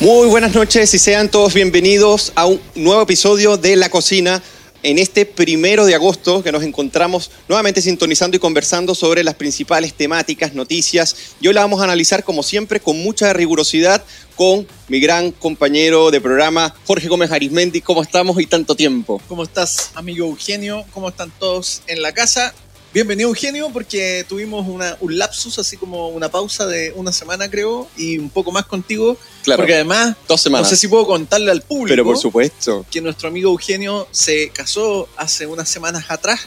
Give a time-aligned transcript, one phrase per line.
[0.00, 4.42] Muy buenas noches y sean todos bienvenidos a un nuevo episodio de La Cocina
[4.82, 9.92] en este primero de agosto que nos encontramos nuevamente sintonizando y conversando sobre las principales
[9.92, 11.34] temáticas, noticias.
[11.42, 14.02] Y hoy la vamos a analizar como siempre con mucha rigurosidad
[14.36, 17.82] con mi gran compañero de programa Jorge Gómez Arismendi.
[17.82, 19.20] ¿Cómo estamos y tanto tiempo?
[19.28, 20.82] ¿Cómo estás, amigo Eugenio?
[20.94, 22.54] ¿Cómo están todos en la casa?
[22.92, 27.88] Bienvenido, Eugenio, porque tuvimos una, un lapsus, así como una pausa de una semana, creo,
[27.96, 29.16] y un poco más contigo.
[29.44, 29.58] Claro.
[29.62, 30.66] Porque además, Dos semanas.
[30.66, 32.84] no sé si puedo contarle al público Pero por supuesto.
[32.90, 36.40] que nuestro amigo Eugenio se casó hace unas semanas atrás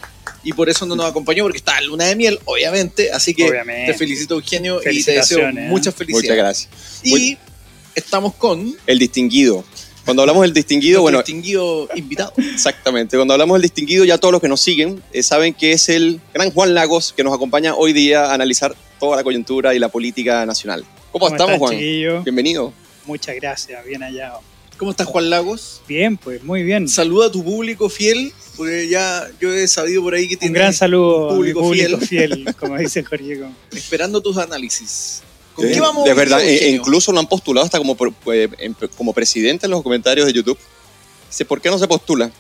[0.44, 3.10] y por eso no nos acompañó, porque está en luna de miel, obviamente.
[3.14, 3.94] Así que Obviamente.
[3.94, 6.38] te felicito, Eugenio, y te deseo muchas Muchas felicidades.
[6.38, 6.70] gracias.
[7.04, 7.38] Y
[7.96, 9.64] estamos con El distinguido.
[10.06, 12.34] Cuando hablamos del distinguido, bueno, distinguido invitado.
[12.38, 13.16] Exactamente.
[13.16, 16.20] Cuando hablamos del distinguido, ya todos los que nos siguen eh, saben que es el
[16.34, 19.90] gran Juan Lagos que nos acompaña hoy día a analizar toda la coyuntura y la
[19.90, 20.84] política nacional.
[21.12, 21.74] ¿Cómo, estamos, están, Juan?
[21.74, 22.24] chiquillos?
[22.24, 22.74] Bienvenido.
[23.06, 24.42] Muchas gracias, bien hallado.
[24.78, 25.82] ¿Cómo estás, Juan Lagos?
[25.88, 26.90] Bien, pues muy bien.
[26.90, 30.56] Saluda a tu público fiel, porque ya yo he sabido por ahí que Un tienes
[30.60, 33.36] gran saludo a mi público público fiel, como dice Jorge.
[33.36, 33.56] Gómez.
[33.72, 35.22] esperando tus análisis.
[35.56, 36.04] ¿Con Sí, qué vamos?
[36.06, 37.96] De verdad, e- incluso lo han postulado hasta como,
[38.58, 40.58] en- como presidente en los comentarios de YouTube.
[41.30, 42.32] Dice, ¿por qué no se postula?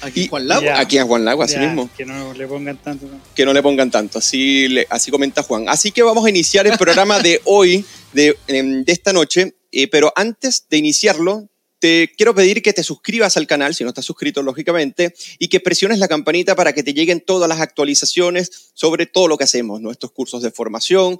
[0.00, 0.64] Aquí y- Juan Lagos.
[0.64, 0.78] Ya.
[0.78, 1.90] Aquí a Juan Lagos, así Ya, mismo.
[1.96, 3.06] Que no le pongan tanto.
[3.06, 3.20] ¿no?
[3.34, 4.18] que no le pongan tanto.
[4.18, 5.68] Así, le- así comenta Juan.
[5.68, 9.54] Así que vamos a iniciar el programa de hoy, de, em, de esta noche.
[9.72, 11.48] Eh, pero antes de iniciarlo,
[11.80, 15.60] te quiero pedir que te suscribas al canal, si no estás suscrito, lógicamente, y que
[15.60, 19.80] presiones la campanita para que te lleguen todas las actualizaciones sobre todo lo que hacemos,
[19.80, 21.18] nuestros cursos de formación,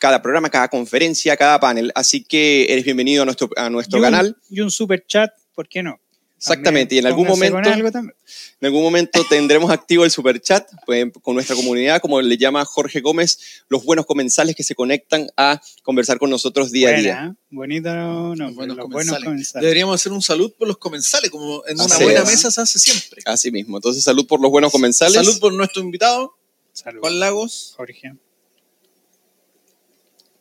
[0.00, 1.92] cada programa, cada conferencia, cada panel.
[1.94, 4.36] Así que eres bienvenido a nuestro, a nuestro y un, canal.
[4.48, 6.00] Y un super chat, ¿por qué no?
[6.38, 7.58] Exactamente, También y en algún momento-.
[7.58, 12.64] En algún momento tendremos activo el super chat pues, con nuestra comunidad, como le llama
[12.64, 17.36] Jorge Gómez, los buenos comensales que se conectan a conversar con nosotros día a día.
[17.50, 18.90] Bonito no, Los buenos los comensales.
[18.90, 19.62] buenos comensales.
[19.62, 22.26] Deberíamos hacer un salud por los comensales, como en una buena es.
[22.26, 23.20] mesa se hace siempre.
[23.26, 23.76] Así mismo.
[23.76, 25.14] Entonces, salud por los buenos comensales.
[25.14, 26.38] Salud por nuestro invitado,
[26.72, 27.74] Salud, Juan Lagos.
[27.76, 28.14] Jorge.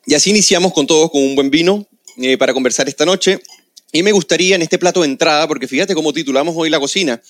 [0.10, 1.86] Y así iniciamos con todos con un buen vino
[2.18, 3.44] eh, para conversar esta noche.
[3.92, 7.22] Y me gustaría en este plato de entrada, porque fíjate cómo titulamos hoy la cocina,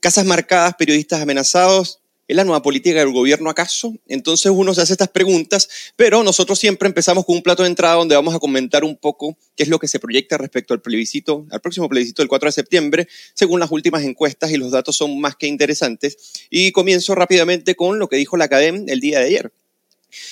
[0.00, 3.94] casas marcadas, periodistas amenazados, ¿es la nueva política del gobierno acaso?
[4.08, 7.94] Entonces uno se hace estas preguntas, pero nosotros siempre empezamos con un plato de entrada
[7.94, 11.46] donde vamos a comentar un poco qué es lo que se proyecta respecto al plebiscito,
[11.52, 15.20] al próximo plebiscito del 4 de septiembre, según las últimas encuestas y los datos son
[15.20, 16.48] más que interesantes.
[16.50, 19.52] Y comienzo rápidamente con lo que dijo la Academ el día de ayer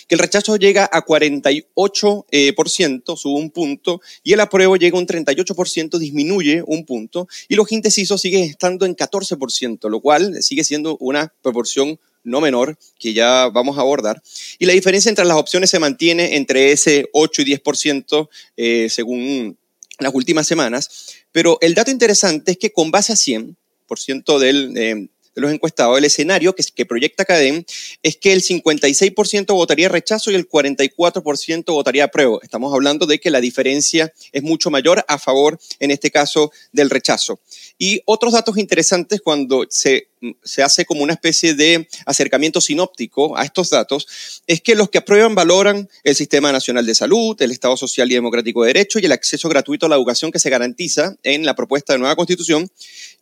[0.09, 4.77] que el rechazo llega a 48%, eh, por ciento, sube un punto, y el apruebo
[4.77, 10.00] llega a un 38%, disminuye un punto, y los indecisos siguen estando en 14%, lo
[10.00, 14.23] cual sigue siendo una proporción no menor que ya vamos a abordar.
[14.59, 19.59] Y la diferencia entre las opciones se mantiene entre ese 8 y 10% eh, según
[19.99, 24.77] las últimas semanas, pero el dato interesante es que con base a 100% del...
[24.77, 27.65] eh, de los encuestados, el escenario que, proyecta Cadem
[28.03, 32.43] es que el 56% votaría rechazo y el 44% votaría apruebo.
[32.43, 36.91] Estamos hablando de que la diferencia es mucho mayor a favor, en este caso, del
[36.91, 37.41] rechazo.
[37.78, 40.09] Y otros datos interesantes cuando se,
[40.44, 44.99] se hace como una especie de acercamiento sinóptico a estos datos es que los que
[44.99, 49.05] aprueban valoran el Sistema Nacional de Salud, el Estado Social y Democrático de Derecho y
[49.05, 52.71] el acceso gratuito a la educación que se garantiza en la propuesta de nueva constitución,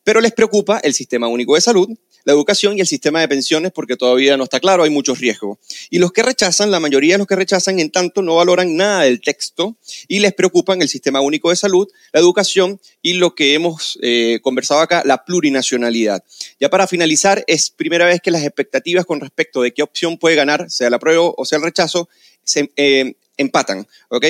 [0.04, 1.88] pero les preocupa el Sistema Único de Salud,
[2.24, 5.58] la educación y el sistema de pensiones porque todavía no está claro, hay muchos riesgos.
[5.90, 9.02] Y los que rechazan, la mayoría de los que rechazan, en tanto no valoran nada
[9.02, 9.76] del texto
[10.08, 14.38] y les preocupan el sistema único de salud, la educación y lo que hemos eh,
[14.42, 16.22] conversado acá, la plurinacionalidad.
[16.60, 20.36] Ya para finalizar, es primera vez que las expectativas con respecto de qué opción puede
[20.36, 22.08] ganar, sea el apruebo o sea el rechazo,
[22.44, 24.24] se, eh, empatan, ¿ok?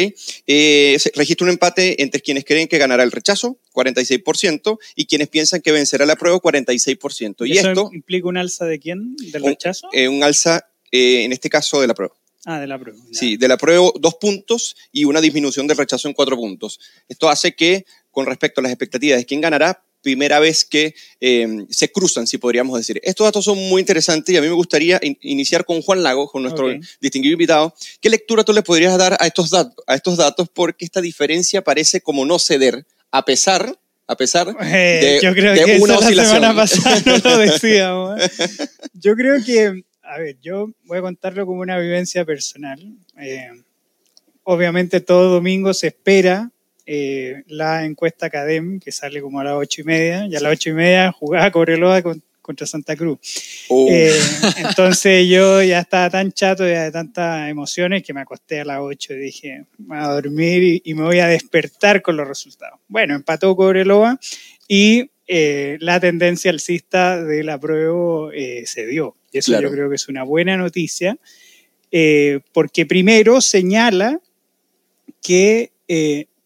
[0.46, 5.60] Eh, registra un empate entre quienes creen que ganará el rechazo, 46%, y quienes piensan
[5.60, 7.46] que vencerá el apruebo, 46%.
[7.46, 9.16] Y ¿Eso esto, implica un alza de quién?
[9.16, 9.88] ¿Del Un- rechazo?
[9.92, 12.16] eh, un alza, eh, en este caso, del apruebo.
[12.44, 12.98] ah, de la prueba.
[13.10, 13.18] ya.
[13.20, 16.80] Sí, del apruebo dos puntos y una disminución del rechazo en cuatro puntos.
[17.08, 21.64] Esto hace que, con respecto a las expectativas de quién ganará, primera vez que eh,
[21.70, 23.00] se cruzan, si podríamos decir.
[23.04, 26.28] Estos datos son muy interesantes y a mí me gustaría in- iniciar con Juan Lago,
[26.28, 26.68] con nuestro
[27.00, 27.74] distinguido invitado.
[28.00, 30.48] ¿Qué lectura tú le podrías dar a estos, a estos datos?
[30.52, 33.78] Porque esta diferencia parece como no ceder, a pesar,
[34.08, 37.38] a pesar Eh, de- yo creo de que una eso la semana pasada no lo
[37.38, 38.20] decíamos.
[38.20, 38.30] ¿eh?
[38.94, 42.78] Yo creo que, a ver, yo voy a contarlo como una vivencia personal.
[43.18, 43.48] Eh,
[44.44, 46.50] obviamente todo domingo se espera
[46.86, 50.52] eh, la encuesta Academ, que sale como a las ocho y media, y a las
[50.52, 53.18] ocho y media jugaba Correloa con- contra Santa Cruz.
[53.68, 53.86] Oh.
[53.88, 54.12] Eh,
[54.58, 58.78] entonces yo ya estaba tan chato ya de tantas emociones que me acosté a las
[58.80, 62.80] 8 y dije, voy a dormir y, y me voy a despertar con los resultados.
[62.88, 64.18] Bueno, empató Cobreloa
[64.66, 69.14] y eh, la tendencia alcista del apruebo eh, se dio.
[69.30, 69.68] Y eso Claro.
[69.68, 71.16] yo creo que es una buena noticia,
[72.52, 74.20] porque primero señala
[75.22, 75.70] que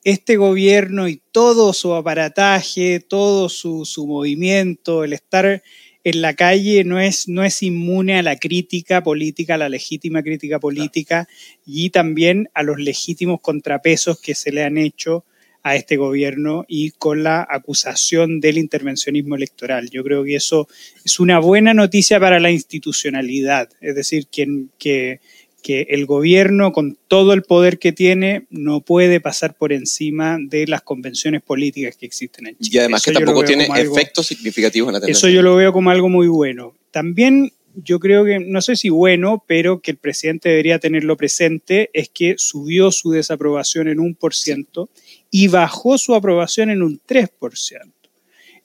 [0.06, 5.64] este gobierno y todo su aparataje, todo su, su movimiento, el estar
[6.04, 10.22] en la calle no es, no es inmune a la crítica política, a la legítima
[10.22, 11.26] crítica política
[11.66, 15.24] y también a los legítimos contrapesos que se le han hecho
[15.64, 19.90] a este gobierno y con la acusación del intervencionismo electoral.
[19.90, 20.68] Yo creo que eso
[21.04, 25.18] es una buena noticia para la institucionalidad, es decir, que, que,
[25.66, 30.68] que el gobierno con todo el poder que tiene no puede pasar por encima de
[30.68, 32.70] las convenciones políticas que existen en Chile.
[32.72, 35.18] Y además Eso que tampoco tiene algo- efectos significativos en la tendencia.
[35.28, 36.72] eso yo lo veo como algo muy bueno.
[36.92, 37.50] También
[37.82, 42.08] yo creo que, no sé si bueno, pero que el presidente debería tenerlo presente, es
[42.10, 44.88] que subió su desaprobación en un por ciento
[45.32, 47.28] y bajó su aprobación en un 3%.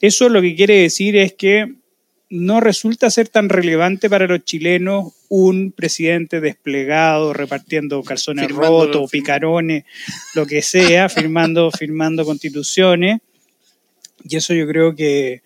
[0.02, 1.74] Eso lo que quiere decir es que
[2.32, 9.84] no resulta ser tan relevante para los chilenos un presidente desplegado, repartiendo calzones rotos, picarones,
[10.34, 13.20] lo que sea, firmando, firmando constituciones.
[14.24, 15.42] Y eso yo creo que,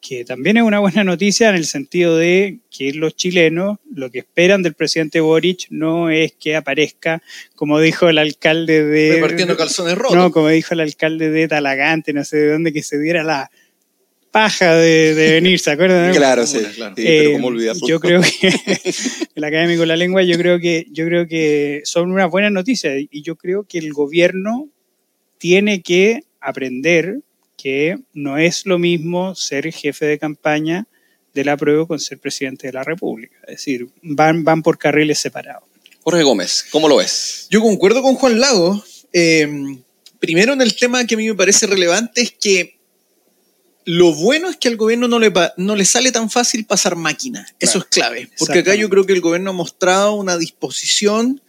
[0.00, 4.20] que también es una buena noticia en el sentido de que los chilenos lo que
[4.20, 7.22] esperan del presidente Boric no es que aparezca,
[7.56, 9.14] como dijo el alcalde de...
[9.14, 10.16] Repartiendo calzones rotos.
[10.16, 13.50] No, como dijo el alcalde de Talagante, no sé de dónde, que se diera la
[14.30, 16.14] paja de, de venir, ¿se acuerdan?
[16.14, 16.58] Claro, sí.
[16.74, 16.94] Claro.
[16.96, 17.86] Sí, pero Eh, cómo olvidarlo.
[17.86, 18.52] Yo creo que
[19.34, 22.94] el académico de la lengua, yo creo que yo creo que son unas buenas noticias
[23.10, 24.68] y yo creo que el gobierno
[25.38, 27.20] tiene que aprender
[27.56, 30.86] que no es lo mismo ser jefe de campaña
[31.34, 33.36] de la prueba con ser presidente de la República.
[33.42, 35.64] Es decir, van, van por carriles separados.
[36.02, 37.46] Jorge Gómez, ¿cómo lo ves?
[37.50, 38.82] Yo concuerdo con Juan Lago.
[39.12, 39.48] Eh,
[40.18, 42.79] primero en el tema que a mí me parece relevante es que
[43.84, 47.46] lo bueno es que al gobierno no le, no le sale tan fácil pasar máquina.
[47.58, 48.30] Eso es clave.
[48.38, 51.40] Porque acá yo creo que el gobierno ha mostrado una disposición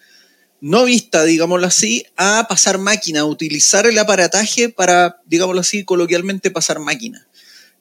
[0.62, 6.52] no vista, digámoslo así, a pasar máquina, a utilizar el aparataje para, digámoslo así, coloquialmente
[6.52, 7.28] pasar máquina.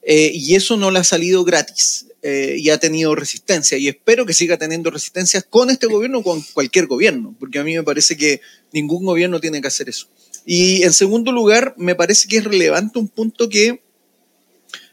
[0.01, 3.77] Eh, y eso no le ha salido gratis eh, y ha tenido resistencia.
[3.77, 7.63] Y espero que siga teniendo resistencias con este gobierno o con cualquier gobierno, porque a
[7.63, 8.41] mí me parece que
[8.73, 10.07] ningún gobierno tiene que hacer eso.
[10.43, 13.83] Y en segundo lugar, me parece que es relevante un punto que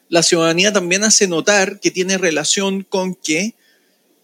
[0.08, 3.54] la ciudadanía también hace notar que tiene relación con que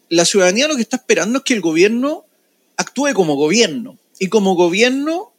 [0.09, 2.25] la ciudadanía lo que está esperando es que el gobierno
[2.77, 5.33] actúe como gobierno y como gobierno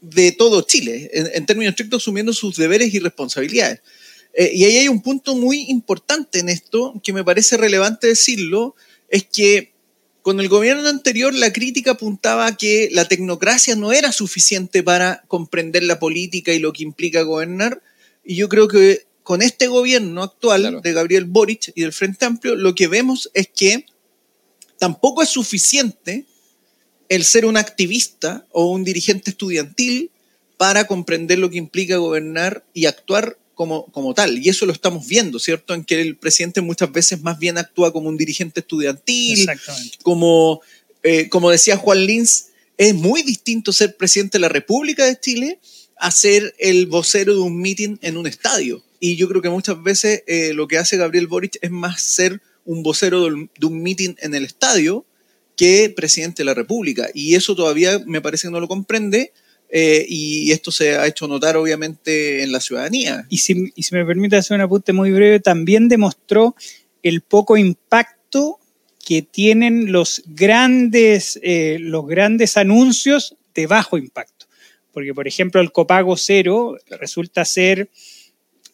[0.00, 3.80] de todo Chile, en, términos estrictos asumiendo sus deberes y responsabilidades.
[4.34, 8.76] Eh, y ahí hay un punto muy importante en esto que me parece relevante decirlo,
[9.08, 9.72] es que
[10.22, 15.24] con el gobierno anterior la crítica apuntaba a que la tecnocracia no era suficiente para
[15.28, 17.82] comprender la política y lo que implica gobernar,
[18.24, 20.80] y yo creo que con este gobierno actual Claro.
[20.82, 23.84] de Gabriel Boric y del Frente Amplio, lo que vemos es que
[24.78, 26.26] tampoco es suficiente
[27.08, 30.12] el ser un activista o un dirigente estudiantil
[30.56, 34.38] para comprender lo que implica gobernar y actuar como, como tal.
[34.38, 35.74] Y eso lo estamos viendo, ¿cierto?
[35.74, 39.98] En que el presidente muchas veces más bien actúa como un dirigente estudiantil, Exactamente.
[40.04, 40.60] como,
[41.02, 45.58] eh, como decía Juan Lins, es muy distinto ser presidente de la República de Chile
[45.98, 48.84] a ser el vocero de un meeting en un estadio.
[49.00, 52.40] Y yo creo que muchas veces eh, lo que hace Gabriel Boric es más ser
[52.64, 55.04] un vocero de un, meeting en el estadio
[55.56, 57.08] que presidente de la República.
[57.14, 59.32] Y eso todavía me parece que no lo comprende.
[59.68, 63.26] eh, y esto se ha hecho notar obviamente en la ciudadanía.
[63.28, 66.54] Y si, y si me permite hacer un apunte muy breve, también demostró
[67.02, 68.60] el poco impacto
[69.06, 74.46] que tienen los grandes, eh, los grandes anuncios de bajo impacto.
[74.92, 77.88] Porque, por ejemplo, el copago cero resulta ser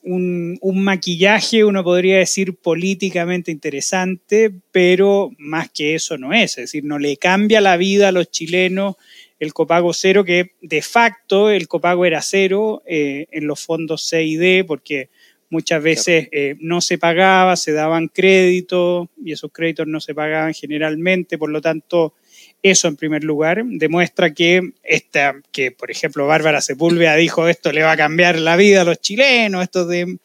[0.03, 6.53] un, un maquillaje, uno podría decir, políticamente interesante, pero más que eso no es.
[6.53, 8.97] Es decir, no le cambia la vida a los chilenos
[9.43, 14.23] el copago cero, que de facto el copago era cero eh, en los fondos C
[14.23, 15.11] y D, porque
[15.51, 20.55] muchas veces eh, no se pagaba, se daban créditos y esos créditos no se pagaban
[20.55, 22.15] generalmente, por lo tanto,
[22.63, 27.83] eso en primer lugar demuestra que, esta, que por ejemplo, Bárbara Sepúlveda dijo esto le
[27.83, 30.19] va a cambiar la vida a los chilenos, esto de...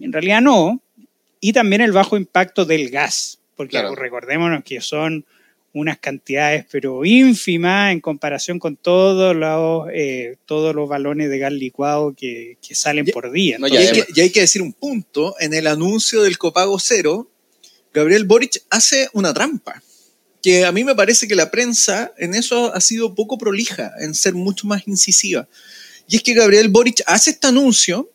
[0.00, 0.80] En realidad no.
[1.40, 3.94] Y también el bajo impacto del gas, porque Claro.
[3.94, 5.24] recordémonos que son
[5.74, 11.52] unas cantidades pero ínfimas en comparación con todos los, eh, todos los balones de gas
[11.52, 13.58] licuado que, que salen por día.
[13.58, 16.22] no, Y ya, hay, Entonces, que, y hay que decir un punto, en el anuncio
[16.22, 17.28] del copago cero,
[17.92, 19.82] Gabriel Boric hace una trampa,
[20.42, 24.14] que a mí me parece que la prensa en eso ha sido poco prolija, en
[24.14, 25.48] ser mucho más incisiva.
[26.08, 28.10] Y es que Gabriel Boric hace este anuncio,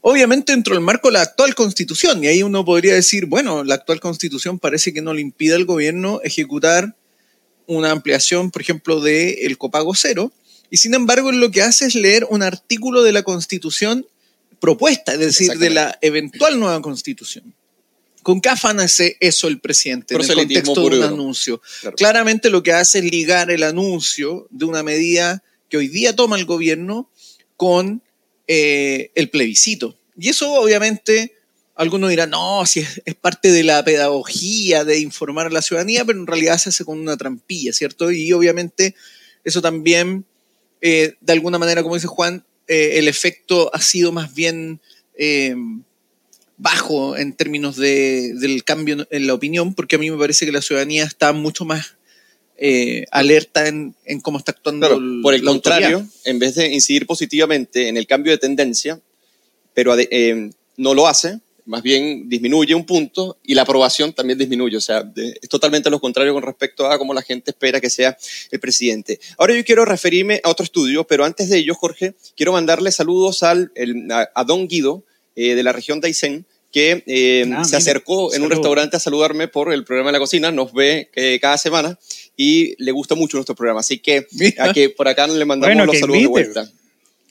[0.00, 3.74] obviamente dentro del marco de la actual constitución, y ahí uno podría decir, bueno, la
[3.74, 6.96] actual constitución parece que no le impide al gobierno ejecutar
[7.66, 10.32] una ampliación, por ejemplo, del copago cero,
[10.70, 14.06] y sin embargo lo que hace es leer un artículo de la constitución
[14.60, 17.54] propuesta, es decir, de la eventual nueva constitución.
[18.22, 21.62] ¿Con qué afán hace eso el presidente en el contexto de un anuncio?
[21.80, 21.96] Claro.
[21.96, 26.36] Claramente lo que hace es ligar el anuncio de una medida que hoy día toma
[26.36, 27.10] el gobierno
[27.56, 28.02] con
[28.46, 29.96] eh, el plebiscito.
[30.18, 31.34] Y eso obviamente
[31.74, 36.04] algunos dirán, no, si es, es parte de la pedagogía de informar a la ciudadanía,
[36.04, 38.10] pero en realidad se hace con una trampilla, ¿cierto?
[38.10, 38.96] Y obviamente
[39.44, 40.24] eso también,
[40.80, 44.80] eh, de alguna manera, como dice Juan, eh, el efecto ha sido más bien
[46.58, 50.52] bajo en términos de, del cambio en la opinión, porque a mí me parece que
[50.52, 51.94] la ciudadanía está mucho más
[52.56, 55.78] eh, alerta en, en cómo está actuando Claro, por el la autoridad.
[55.92, 59.00] contrario, en vez de incidir positivamente en el cambio de tendencia,
[59.74, 64.76] pero eh, no lo hace, más bien disminuye un punto y la aprobación también disminuye.
[64.76, 67.90] O sea, de- es totalmente lo contrario con respecto a cómo la gente espera que
[67.90, 68.16] sea
[68.50, 69.20] el presidente.
[69.36, 73.44] Ahora yo quiero referirme a otro estudio, pero antes de ello, Jorge, quiero mandarle saludos
[73.44, 75.04] al, el- a, a Don Guido
[75.40, 78.96] eh, de la región de Aysén, que eh, Ah, se mira, acercó en un restaurante
[78.96, 81.96] a saludarme por el programa de la cocina, nos ve eh, cada semana
[82.36, 83.78] y le gusta mucho nuestro programa.
[83.78, 84.26] Así que
[84.58, 86.70] a que por acá le mandamos Bueno, los saludos de vuelta.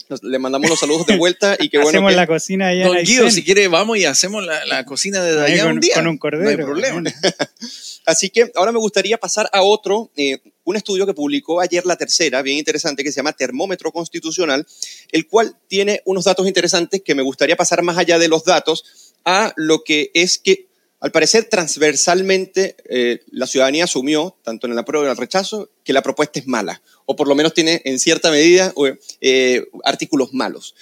[0.10, 2.16] Nos- Le mandamos los saludos de vuelta y qué bueno hacemos que...
[2.16, 5.42] la cocina allá Don en Guido, si quiere, vamos y hacemos la, la cocina de
[5.42, 5.94] allá con- un día.
[5.96, 6.44] con un cordero.
[6.44, 7.04] No hay problema.
[8.06, 11.98] Así que ahora me gustaría pasar a otro, eh, un estudio que publicó ayer la
[11.98, 14.66] tercera, bien interesante, que se llama Termómetro Constitucional,
[15.12, 19.14] el cual tiene unos datos interesantes que me gustaría pasar más allá de los datos
[19.26, 20.68] a lo que es que,
[21.00, 25.70] al parecer, transversalmente eh, la ciudadanía asumió, tanto en el apruebo como en el rechazo,
[25.84, 28.74] que la propuesta es mala, o por lo menos tiene en cierta medida
[29.22, 30.76] eh, artículos malos.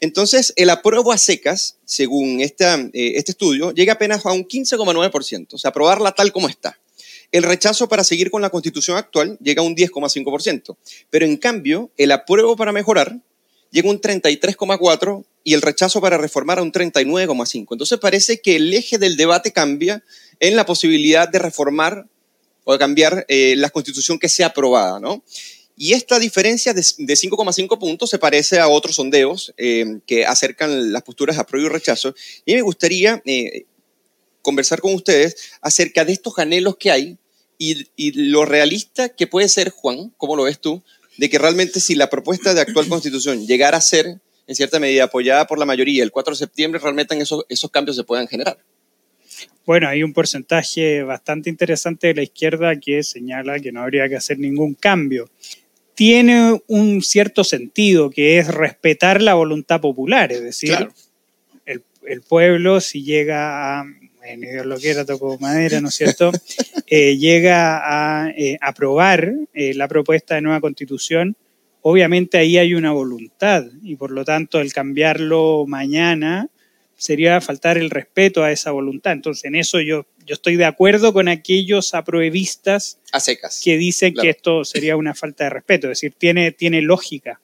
[0.00, 5.58] Entonces, el apruebo a secas, según eh, este estudio, llega apenas a un 15,9%, o
[5.58, 6.78] sea, aprobarla tal como está.
[7.30, 10.76] El rechazo para seguir con la constitución actual llega a un 10,5%,
[11.08, 13.20] pero en cambio, el apruebo para mejorar
[13.70, 17.68] llega a un 33,4% y el rechazo para reformar a un 39,5%.
[17.70, 20.02] Entonces parece que el eje del debate cambia
[20.40, 22.06] en la posibilidad de reformar
[22.64, 25.22] o de cambiar eh, la constitución que sea aprobada, ¿no?
[25.76, 30.92] Y esta diferencia de, de 5,5 puntos se parece a otros sondeos eh, que acercan
[30.92, 32.14] las posturas de apruebo y rechazo.
[32.44, 33.64] Y me gustaría eh,
[34.42, 37.18] conversar con ustedes acerca de estos anhelos que hay
[37.58, 40.82] y, y, lo realista que puede ser, Juan, ¿cómo lo ves tú?
[41.16, 45.04] De que realmente si la propuesta de actual constitución llegara a ser, en cierta medida,
[45.04, 48.58] apoyada por la mayoría el 4 de septiembre, realmente esos, esos cambios se puedan generar.
[49.64, 54.16] Bueno, hay un porcentaje bastante interesante de la izquierda que señala que no habría que
[54.16, 55.30] hacer ningún cambio.
[55.94, 60.92] Tiene un cierto sentido, que es respetar la voluntad popular, es decir, Claro.
[61.66, 63.84] el, el, pueblo si llega a,
[64.18, 66.32] bueno, Dios lo quiera, tocó madera, ¿no es cierto?,
[66.86, 71.36] eh, llega a eh, aprobar eh, la propuesta de nueva constitución,
[71.82, 76.48] obviamente ahí hay una voluntad y por lo tanto el cambiarlo mañana
[76.96, 79.12] sería faltar el respeto a esa voluntad.
[79.12, 83.60] Entonces, en eso yo, yo estoy de acuerdo con aquellos apruebistas a secas.
[83.62, 84.24] que dicen claro.
[84.24, 87.40] que esto sería una falta de respeto, es decir, tiene, tiene lógica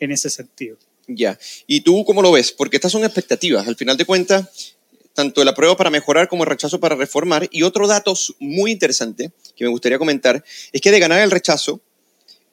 [0.00, 0.78] en ese sentido.
[1.06, 1.38] Ya.
[1.66, 2.52] ¿Y tú cómo lo ves?
[2.52, 3.66] Porque estas son expectativas.
[3.66, 4.76] Al final de cuentas,
[5.14, 7.48] tanto el apruebo para mejorar como el rechazo para reformar.
[7.50, 11.80] Y otro dato muy interesante que me gustaría comentar es que de ganar el rechazo,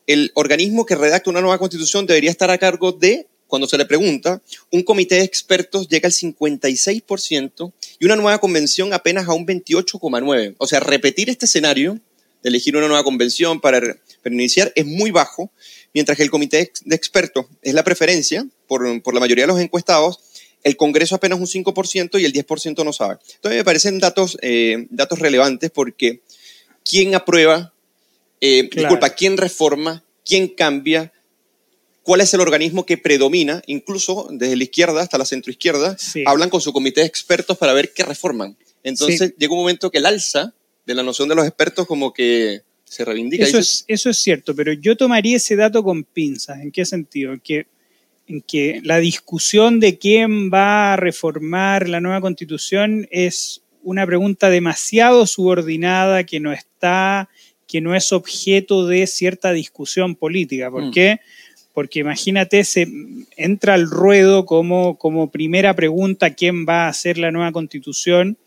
[0.08, 3.86] el organismo que redacta una nueva constitución debería estar a cargo de cuando se le
[3.86, 9.46] pregunta, un comité de expertos llega al 56% y una nueva convención apenas a un
[9.46, 10.56] 28,9%.
[10.58, 12.00] O sea, repetir este escenario
[12.42, 15.52] de elegir una nueva convención para, para, iniciar es muy bajo,
[15.94, 19.62] mientras que el comité de expertos es la preferencia por, por la mayoría de los
[19.62, 20.20] encuestados,
[20.66, 23.18] el Congreso apenas un 5% y el 10% no sabe.
[23.36, 26.22] Entonces me parecen datos, eh, datos relevantes porque
[26.84, 27.72] quién aprueba,
[28.42, 28.88] eh, claro.
[28.90, 31.12] disculpa, quién reforma, quién cambia,
[32.04, 36.24] cuál es el organismo que predomina, incluso desde la izquierda hasta la centroizquierda, sí.
[36.26, 38.58] hablan con su comité de expertos para ver qué reforman.
[38.84, 39.36] Entonces sí.
[39.40, 40.54] llega un momento que el alza
[40.86, 43.44] de la noción de los expertos como que se reivindica.
[43.44, 46.62] Eso es, eso es cierto, pero yo tomaría ese dato con pinzas.
[46.62, 47.34] ¿En qué sentido?
[47.34, 47.66] En que,
[48.28, 54.50] en que la discusión de quién va a reformar la nueva constitución es una pregunta
[54.50, 57.30] demasiado subordinada que no está
[57.76, 60.72] que no es objeto de cierta discusión política.
[60.72, 60.92] ¿Por Mm.
[60.92, 61.20] qué?
[61.74, 62.88] Porque imagínate, se
[63.36, 68.38] entra al ruedo como, como primera pregunta quién va a hacer la nueva constitución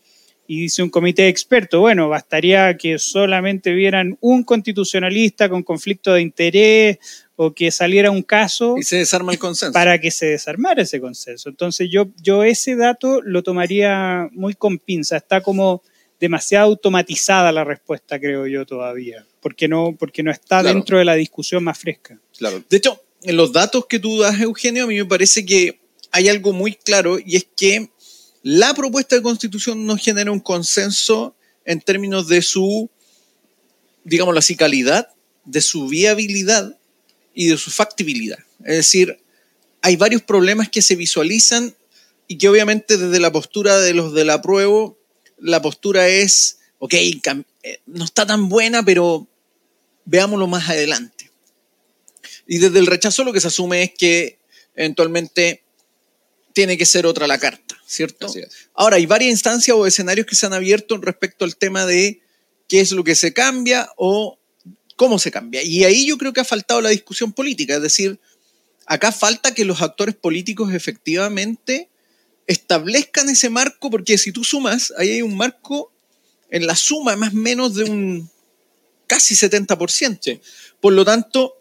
[0.47, 6.11] y dice un comité de expertos, bueno, bastaría que solamente vieran un constitucionalista con conflicto
[6.15, 6.97] de interés
[7.35, 9.73] o que saliera un caso Y se desarma el consenso.
[9.73, 11.49] para que se desarmara ese consenso.
[11.49, 15.83] Entonces yo, yo ese dato lo tomaría muy con pinza, está como
[16.19, 20.75] demasiado automatizada la respuesta, creo yo todavía, porque no, porque no está Claro.
[20.75, 22.19] dentro de la discusión más fresca.
[22.37, 22.63] Claro.
[22.69, 25.79] De hecho, en los datos que tú das, Eugenio, a mí me parece que
[26.11, 27.89] hay algo muy claro y es que
[28.43, 31.35] la propuesta de constitución no genera un consenso
[31.65, 32.89] en términos de su,
[34.03, 35.09] digámoslo así, calidad,
[35.45, 36.77] de su viabilidad
[37.33, 38.39] y de su factibilidad.
[38.61, 39.19] Es decir,
[39.81, 41.75] hay varios problemas que se visualizan
[42.27, 44.98] y que obviamente desde la postura de los del apruebo,
[45.41, 49.27] la postura es, ok, eh, no está tan buena, pero
[50.05, 51.31] veámoslo más adelante.
[52.47, 54.39] Y desde el rechazo lo que se asume es que
[54.75, 55.63] eventualmente
[56.53, 58.27] tiene que ser otra la carta, ¿cierto?
[58.73, 62.21] Ahora, hay varias instancias o escenarios que se han abierto respecto al tema de
[62.67, 64.39] qué es lo que se cambia o
[64.95, 65.63] cómo se cambia.
[65.63, 68.19] Y ahí yo creo que ha faltado la discusión política, es decir,
[68.85, 71.88] acá falta que los actores políticos efectivamente
[72.49, 75.91] establezcan ese marco, porque si tú sumas, ahí hay un marco
[76.49, 78.29] en la suma más o menos de un
[79.05, 80.41] casi 70%.
[80.81, 81.59] Por lo tanto,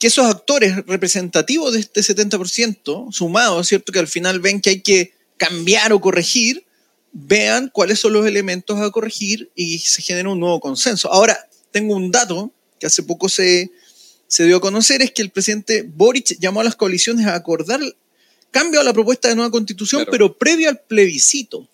[0.00, 3.92] que esos actores representativos de este 70% sumados, ¿cierto?
[3.92, 6.66] Que al final ven que hay que cambiar o corregir,
[7.12, 11.12] vean cuáles son los elementos a corregir y se genera un nuevo consenso.
[11.12, 11.38] Ahora,
[11.70, 13.70] tengo un dato que hace poco se,
[14.26, 17.80] se dio a conocer, es que el presidente Boric llamó a las coaliciones a acordar
[18.50, 20.10] cambio a la propuesta de nueva constitución, Claro.
[20.10, 21.68] pero previo al plebiscito.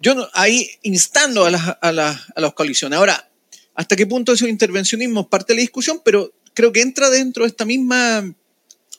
[0.00, 2.98] Yo no- ahí instando a las, a, las, a las coaliciones.
[2.98, 3.30] Ahora,
[3.74, 6.00] ¿hasta qué punto ese intervencionismo es parte de la discusión?
[6.04, 8.20] Pero creo que entra dentro de esta misma,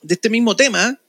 [0.02, 1.00] de este mismo tema,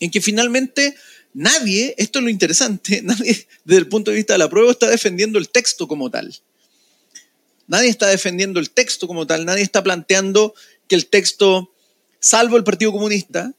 [0.00, 0.94] en que finalmente
[1.34, 4.88] nadie, esto es lo interesante, nadie desde el punto de vista de la prueba está
[4.90, 6.34] defendiendo el texto como tal.
[7.68, 10.54] Nadie está defendiendo el texto como tal, nadie está planteando
[10.88, 11.72] que el texto,
[12.20, 13.54] salvo el Partido Comunista,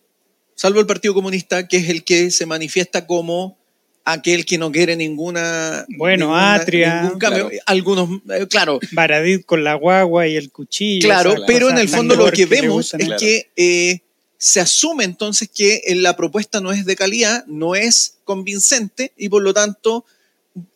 [0.55, 3.57] salvo el Partido Comunista, que es el que se manifiesta como
[4.05, 5.85] aquel que no quiere ninguna...
[5.97, 7.03] Bueno, ninguna- Atria.
[7.03, 7.47] ningún cambio.
[7.49, 7.63] Claro.
[7.67, 11.07] Algunos, eh, claro, Baradit con la guagua y el cuchillo.
[11.07, 13.19] Claro, pero en el fondo lo que vemos es Claro.
[13.19, 14.01] que eh,
[14.37, 19.29] se asume entonces que eh, la propuesta no es de calidad, no es convincente y
[19.29, 20.05] por lo tanto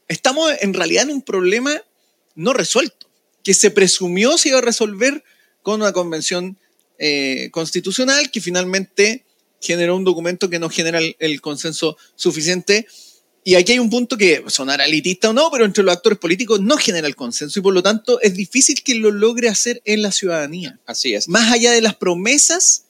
[0.07, 1.81] estamos en realidad en un problema
[2.35, 3.09] no resuelto,
[3.43, 5.21] que se presumió se iba a resolver
[5.63, 6.55] con una convención
[6.97, 9.25] eh, constitucional que finalmente
[9.67, 12.87] generó un documento que no genera el, el consenso suficiente.
[13.43, 16.59] Y aquí hay un punto que sonará elitista o no, pero entre los actores políticos
[16.61, 20.01] no genera el consenso y por lo tanto es difícil que lo logre hacer en
[20.01, 20.79] la ciudadanía.
[20.85, 21.29] Así es.
[21.29, 22.85] Más allá de las promesas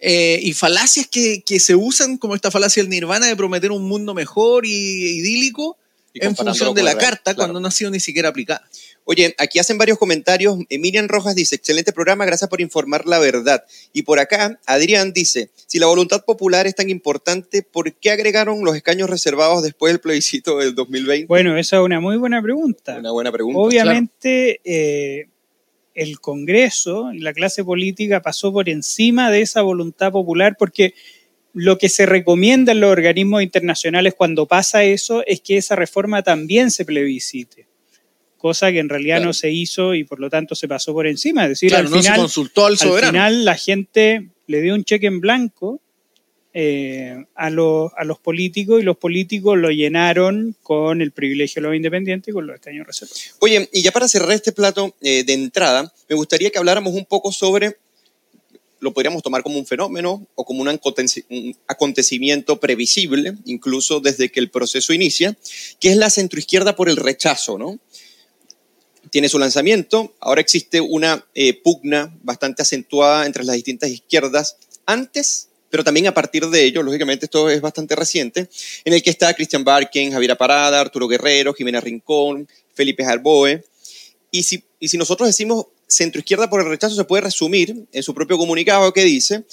[0.00, 3.82] eh, y falacias que, que se usan, como esta falacia del nirvana de prometer un
[3.88, 5.76] mundo mejor y idílico
[6.14, 7.36] en función de la carta, claro.
[7.36, 8.66] cuando no ha sido ni siquiera aplicada.
[9.10, 10.58] Oye, aquí hacen varios comentarios.
[10.68, 13.64] Miriam Rojas dice, excelente programa, gracias por informar la verdad.
[13.94, 18.62] Y por acá, Adrián dice, si la voluntad popular es tan importante, ¿por qué agregaron
[18.66, 21.26] los escaños reservados después del plebiscito del 2020?
[21.26, 22.98] Bueno, esa es una muy buena pregunta.
[22.98, 23.58] Una buena pregunta.
[23.58, 25.30] Obviamente, eh,
[25.94, 30.92] el Congreso, la clase política pasó por encima de esa voluntad popular porque
[31.54, 36.22] lo que se recomienda en los organismos internacionales cuando pasa eso es que esa reforma
[36.22, 37.67] también se plebiscite,
[38.38, 39.26] cosa que en realidad Claro.
[39.30, 41.42] no se hizo y por lo tanto se pasó por encima.
[41.44, 44.74] Es decir, Claro, al no se final, consultó al al final la gente le dio
[44.74, 45.80] un cheque en blanco
[46.54, 51.68] eh, a, los- a los políticos y los políticos lo llenaron con el privilegio de
[51.68, 53.34] los independientes y con los escaños reservados.
[53.40, 57.04] Oye, y ya para cerrar este plato eh, de entrada, me gustaría que habláramos un
[57.04, 57.76] poco sobre,
[58.80, 60.68] lo podríamos tomar como un fenómeno o como un
[61.66, 65.36] acontecimiento previsible, incluso desde que el proceso inicia,
[65.80, 67.78] que es la centroizquierda por el rechazo, ¿no?
[69.10, 75.48] Tiene su lanzamiento, ahora existe una eh, pugna bastante acentuada entre las distintas izquierdas antes,
[75.70, 78.48] pero también a partir de ello, lógicamente esto es bastante reciente,
[78.84, 83.64] en el que está Cristian Barken, Javier Parada, Arturo Guerrero, Jimena Rincón, Felipe Jarboe.
[84.30, 88.14] Y si, y si nosotros decimos centroizquierda por el rechazo, se puede resumir en su
[88.14, 89.44] propio comunicado que dice,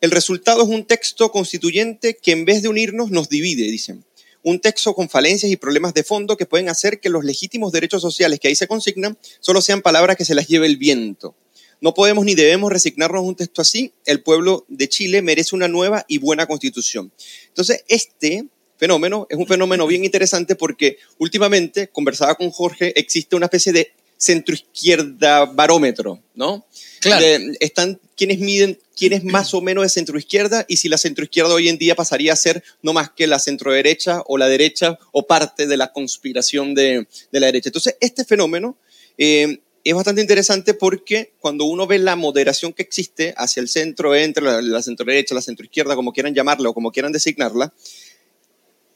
[0.00, 4.04] el resultado es un texto constituyente que en vez de unirnos nos divide, dicen.
[4.48, 8.00] Un texto con falencias y problemas de fondo que pueden hacer que los legítimos derechos
[8.00, 11.34] sociales que ahí se consignan solo sean palabras que se las lleve el viento.
[11.82, 13.92] No podemos ni debemos resignarnos a un texto así.
[14.06, 17.12] El pueblo de Chile merece una nueva y buena constitución.
[17.48, 18.46] Entonces, este
[18.78, 23.92] fenómeno es un fenómeno bien interesante porque últimamente, conversaba con Jorge, existe una especie de
[24.18, 26.66] centroizquierda barómetro, ¿no?
[27.00, 27.22] Claro.
[27.22, 31.54] De- están quienes miden quién es más o menos de centroizquierda y si la centroizquierda
[31.54, 35.26] hoy en día pasaría a ser no más que la centroderecha o la derecha o
[35.26, 37.68] parte de la conspiración de, de la derecha.
[37.68, 38.76] Entonces, este fenómeno
[39.16, 44.16] eh, es bastante interesante porque cuando uno ve la moderación que existe hacia el centro,
[44.16, 47.72] entre la, la centroderecha, la centroizquierda, como quieran llamarla o como quieran designarla,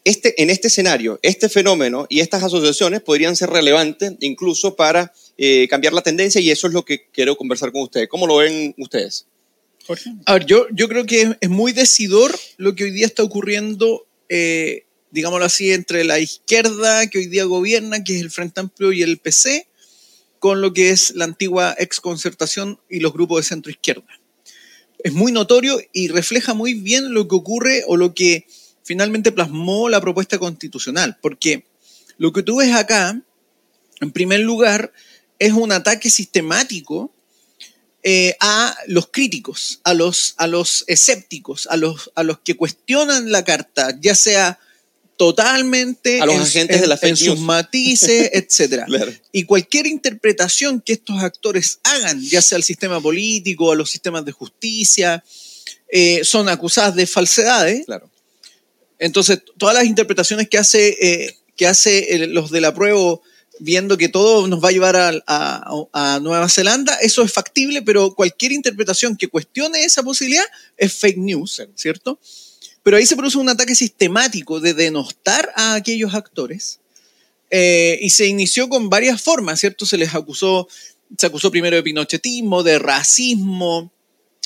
[0.05, 5.67] este, en este escenario, este fenómeno y estas asociaciones podrían ser relevantes incluso para eh,
[5.69, 8.09] cambiar la tendencia y eso es lo que quiero conversar con ustedes.
[8.09, 9.27] ¿Cómo lo ven ustedes?
[9.87, 10.11] Jorge.
[10.27, 13.23] A ver, yo, yo creo que es- es muy decidor lo que hoy día está
[13.23, 18.61] ocurriendo, eh, digámoslo así, entre la izquierda que hoy día gobierna, que es el Frente
[18.61, 19.67] Amplio y el PC,
[20.39, 24.07] con lo que es la antigua exconcertación y los grupos de centro izquierda.
[25.05, 28.47] Es muy notorio y refleja muy bien lo que ocurre o lo que
[28.85, 31.65] finalmente plasmó la propuesta constitucional, porque
[32.19, 33.21] lo que tú ves acá,
[34.01, 34.93] en primer lugar,
[35.39, 37.13] es un ataque sistemático
[38.05, 43.31] eh, a los críticos, a los, a los escépticos, a los, a los que cuestionan
[43.31, 44.59] la carta, ya sea
[45.17, 48.87] totalmente A los en, agentes en- de la en sus matices, etcétera.
[48.87, 49.13] Claro.
[49.31, 54.25] Y cualquier interpretación que estos actores hagan, ya sea al sistema político, a los sistemas
[54.25, 55.23] de justicia,
[55.89, 57.85] eh, son acusadas de falsedades.
[57.87, 58.11] Claro.
[59.03, 63.19] Entonces, todas las interpretaciones que hace, eh, que hace el- los de la prueba,
[63.59, 67.83] viendo que todo nos va a llevar a, a- a Nueva Zelanda, eso es factible,
[67.83, 70.45] pero cualquier interpretación que cuestione esa posibilidad
[70.77, 72.19] es fake news, ¿cierto?
[72.83, 76.79] Pero ahí se produce un ataque sistemático de denostar a aquellos actores.
[77.55, 79.85] eh, y se inició con varias formas, ¿cierto?
[79.85, 80.69] Se les acusó,
[81.19, 83.93] se acusó primero de pinochetismo, de racismo,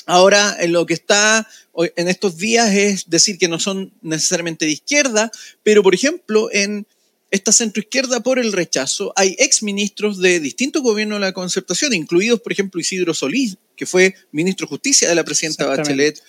[0.07, 1.47] Ahora, en lo que está
[1.95, 5.29] en estos días es decir que no son necesariamente de izquierda,
[5.61, 6.87] pero por ejemplo, en
[7.29, 12.53] esta centroizquierda por el rechazo, hay exministros de distintos gobiernos de la concertación, incluidos, por
[12.53, 15.65] ejemplo, Isidro Solís, que fue ministro de Justicia de la presidenta.
[15.83, 16.23] Bachelet.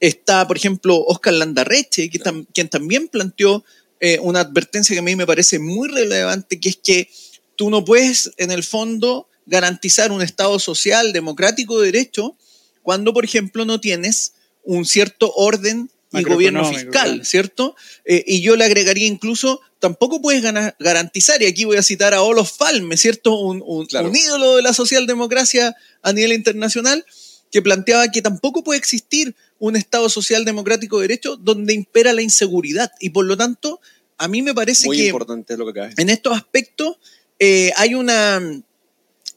[0.00, 3.64] Está, por ejemplo, Oscar Landarreche, que tam- quien también planteó
[4.00, 7.08] eh, una advertencia que a mí me parece muy relevante, que es que
[7.54, 12.36] tú no puedes, en el fondo, garantizar un Estado social, democrático, de derecho,
[12.82, 17.24] cuando, por ejemplo, no tienes un cierto orden y gobierno fiscal, claro.
[17.24, 17.76] ¿cierto?
[18.04, 20.42] Eh, y yo le agregaría incluso, tampoco puedes
[20.78, 23.38] garantizar, y aquí voy a citar a Olof Palme, ¿cierto?
[23.38, 24.08] Un, un- Claro.
[24.10, 27.04] un ídolo de la socialdemocracia a nivel internacional,
[27.52, 32.22] que planteaba que tampoco puede existir un Estado social democrático de derecho donde impera la
[32.22, 32.90] inseguridad.
[33.00, 33.80] Y por lo tanto,
[34.18, 36.96] a mí me parece Muy que importante es lo que acabas en estos aspectos
[37.38, 38.40] eh, hay, una,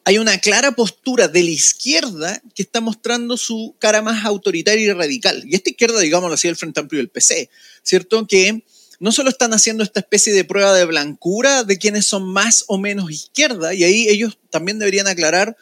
[0.06, 4.92] hay una clara postura de la izquierda que está mostrando su cara más autoritaria y
[4.92, 5.44] radical.
[5.48, 7.50] Y esta izquierda, digámoslo así, el Frente Amplio y el PC,
[7.84, 8.28] ¿cierto?
[8.28, 8.64] Que
[9.00, 12.78] no solo están haciendo esta especie de prueba de blancura de quienes son más o
[12.78, 15.58] menos izquierda, y ahí ellos también deberían aclarar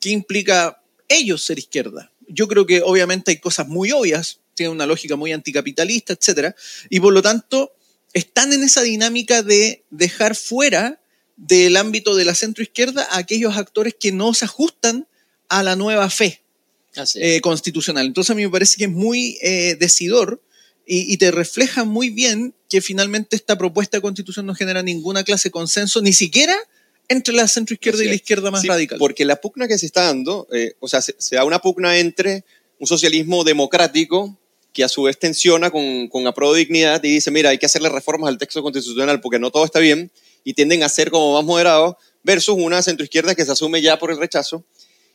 [0.00, 2.12] qué implica ellos ser izquierda.
[2.28, 6.54] Yo creo que obviamente hay cosas muy obvias, tiene una lógica muy anticapitalista, etcétera,
[6.88, 7.72] y por lo tanto
[8.12, 11.00] están en esa dinámica de dejar fuera
[11.40, 15.06] del ámbito de la centroizquierda a aquellos actores que no se ajustan
[15.48, 16.42] a la nueva fe
[17.14, 18.06] eh, constitucional.
[18.06, 20.42] Entonces a mí me parece que es muy eh, decidor
[20.86, 25.24] y, y te refleja muy bien que finalmente esta propuesta de constitución no genera ninguna
[25.24, 26.54] clase de consenso, ni siquiera
[27.08, 28.98] entre la centroizquierda y la izquierda más Sí, radical.
[28.98, 31.98] Porque la pugna que se está dando, eh, o sea, se, se da una pugna
[31.98, 32.44] entre
[32.78, 34.38] un socialismo democrático
[34.72, 37.88] que a su vez tensiona con, con de dignidad y dice, mira, hay que hacerle
[37.88, 40.12] reformas al texto constitucional porque no todo está bien
[40.44, 44.10] y tienden a ser como más moderados versus una centroizquierda que se asume ya por
[44.10, 44.64] el rechazo.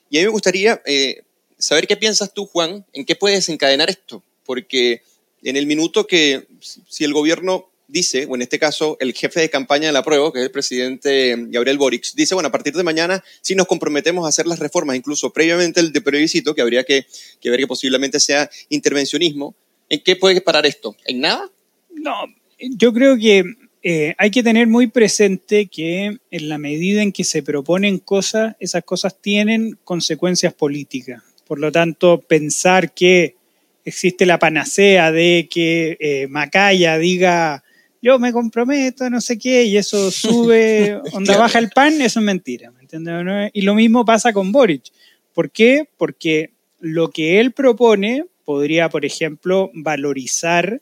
[0.09, 1.23] Y a mí me gustaría eh,
[1.57, 5.01] saber qué piensas tú, Juan, en qué puede desencadenar esto, porque
[5.43, 9.49] en el minuto que si el gobierno dice, o en este caso el jefe de
[9.49, 12.83] campaña de la prueba, que es el presidente Gabriel Boric, dice, bueno, a partir de
[12.83, 16.83] mañana sí nos comprometemos a hacer las reformas, incluso previamente el de plebiscito, que habría
[16.83, 17.05] que,
[17.39, 19.55] que ver que posiblemente sea intervencionismo.
[19.87, 20.95] ¿En qué puede parar esto?
[21.05, 21.51] ¿En nada?
[21.93, 22.25] No,
[22.59, 23.43] yo creo que
[23.87, 28.55] eh, hay que tener muy presente que en la medida en que se proponen cosas,
[28.59, 31.21] esas cosas tienen consecuencias políticas.
[31.45, 33.35] Por lo tanto, pensar que
[33.83, 37.63] existe la panacea de que eh, Macaya diga
[38.01, 42.25] yo me comprometo, no sé qué, y eso sube, onda baja el pan, eso es
[42.25, 42.71] mentira.
[42.71, 43.23] ¿me entiendes?
[43.23, 43.49] ¿No?
[43.53, 44.85] Y lo mismo pasa con Boric.
[45.31, 45.87] ¿Por qué?
[45.95, 50.81] Porque lo que él propone podría, por ejemplo, valorizar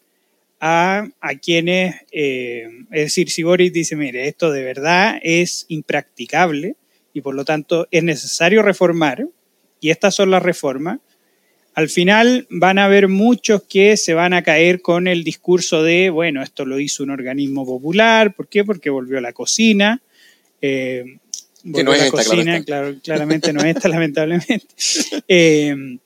[0.66, 6.78] a, a quienes, eh, es decir, si Boris dice, mire, esto de verdad es impracticable
[7.12, 9.28] y por lo tanto es necesario reformar,
[9.82, 11.00] y estas son las reformas,
[11.74, 16.10] al final van a haber muchos que se van a caer con el discurso de,
[16.10, 18.64] bueno, esto lo hizo un organismo popular, ¿por qué?
[18.64, 20.02] Porque volvió a la cocina.
[20.62, 21.04] Eh,
[21.74, 24.62] Que no es la esta, cocina, claro, claramente no es esta, lamentablemente.
[25.28, 25.98] Eh,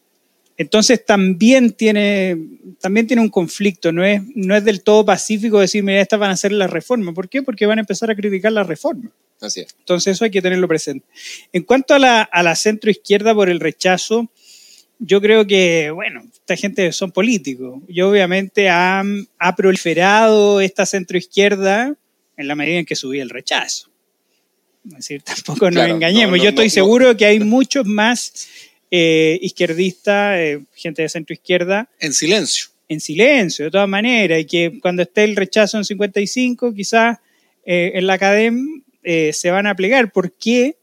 [0.57, 2.35] entonces también tiene,
[2.81, 6.31] también tiene un conflicto, no es, no es del todo pacífico decir, mira, estas van
[6.31, 7.13] a ser las reformas.
[7.13, 7.43] ¿Por qué?
[7.43, 9.11] Porque van a empezar a criticar las reformas.
[9.39, 9.75] Así es.
[9.79, 11.05] Entonces eso hay que tenerlo presente.
[11.53, 14.31] En cuanto a la, a la centro izquierda por el rechazo,
[14.99, 19.03] yo creo que, bueno, esta gente son políticos y obviamente ha,
[19.37, 21.93] ha proliferado esta centro izquierda
[22.35, 23.89] en la medida en que subía el rechazo.
[24.87, 26.31] Es decir, tampoco nos Claro, engañemos.
[26.31, 26.71] no, no, yo estoy no.
[26.71, 28.47] seguro que hay muchos más
[28.91, 32.67] eh, izquierdistas, eh, gente de centro izquierda, En silencio.
[32.89, 37.17] en silencio, de todas maneras, y que cuando esté el rechazo en 55, quizás
[37.65, 38.63] eh, en la academia
[39.03, 40.11] eh, se van a plegar.
[40.11, 40.77] ¿Por qué?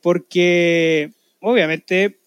[0.00, 2.18] Porque obviamente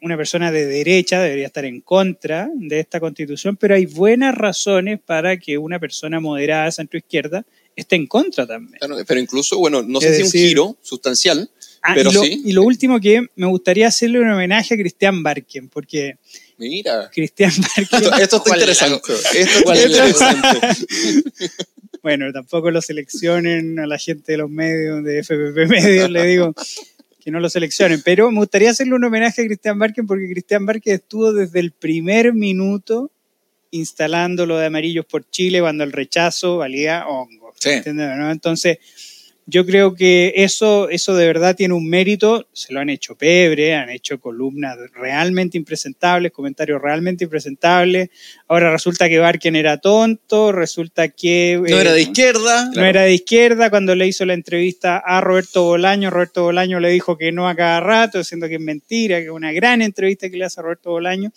[0.00, 5.00] una persona de derecha debería estar en contra de esta constitución, pero hay buenas razones
[5.04, 8.78] para que una persona moderada centro-izquierda esté en contra también.
[8.78, 11.50] Claro, Pero incluso, bueno, no sé Es si un decir- giro sustancial,
[11.86, 12.42] Ah, pero y, lo, sí.
[12.44, 16.16] y lo último que me gustaría hacerle un homenaje a Cristian Barken, porque
[16.58, 17.08] Mira.
[17.12, 18.02] Cristian Barken...
[18.02, 19.12] Esto, esto está ¿Cuál interesante.
[19.34, 20.16] Esto ¿Cuál está es?
[20.16, 21.50] interesante.
[22.02, 26.54] Bueno, tampoco lo seleccionen a la gente de los medios, de FPP Medios, le digo
[27.18, 28.00] que no lo seleccionen.
[28.04, 31.72] Pero me gustaría hacerle un homenaje a Cristian Barken porque Cristian Barken estuvo desde el
[31.72, 33.10] primer minuto
[33.72, 37.52] instalando lo de Amarillos por Chile cuando el rechazo valía hongo.
[37.58, 37.70] Sí.
[37.70, 38.30] ¿entiendes, no?
[38.30, 38.78] Entonces,
[39.48, 42.48] yo creo que eso, eso de verdad tiene un mérito.
[42.52, 48.10] Se lo han hecho pebre, han hecho columnas realmente impresentables, comentarios realmente impresentables.
[48.48, 51.58] Ahora resulta que Barken era tonto, resulta que...
[51.60, 52.70] No eh, era de izquierda.
[52.74, 56.10] no era de izquierda cuando le hizo la entrevista a Roberto Bolaño.
[56.10, 59.30] Roberto Bolaño le dijo que no a cada rato, diciendo que es mentira, que es
[59.30, 61.32] una gran entrevista que le hace a Roberto Bolaño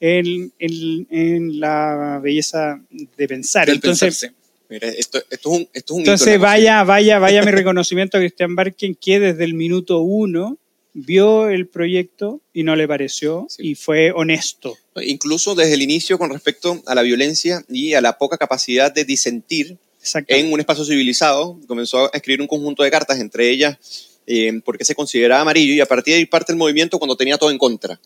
[0.00, 2.80] en, en- en la belleza
[3.16, 3.66] de pensar.
[3.66, 4.28] del Entonces.
[4.68, 7.50] Mira, esto, esto es un, esto es un hito en entonces vaya, vaya, vaya mi
[7.50, 10.58] reconocimiento a Cristian Barken, que desde el minuto uno
[10.94, 13.70] vio el proyecto y no le pareció Sí.
[13.70, 14.76] y fue honesto.
[15.02, 19.04] Incluso desde el inicio con respecto a la violencia y a la poca capacidad de
[19.04, 19.76] disentir
[20.28, 23.76] en un espacio civilizado, comenzó a escribir un conjunto de cartas, entre ellas
[24.26, 27.36] eh, porque se consideraba amarillo y a partir de ahí parte el movimiento cuando tenía
[27.38, 28.00] todo en contra.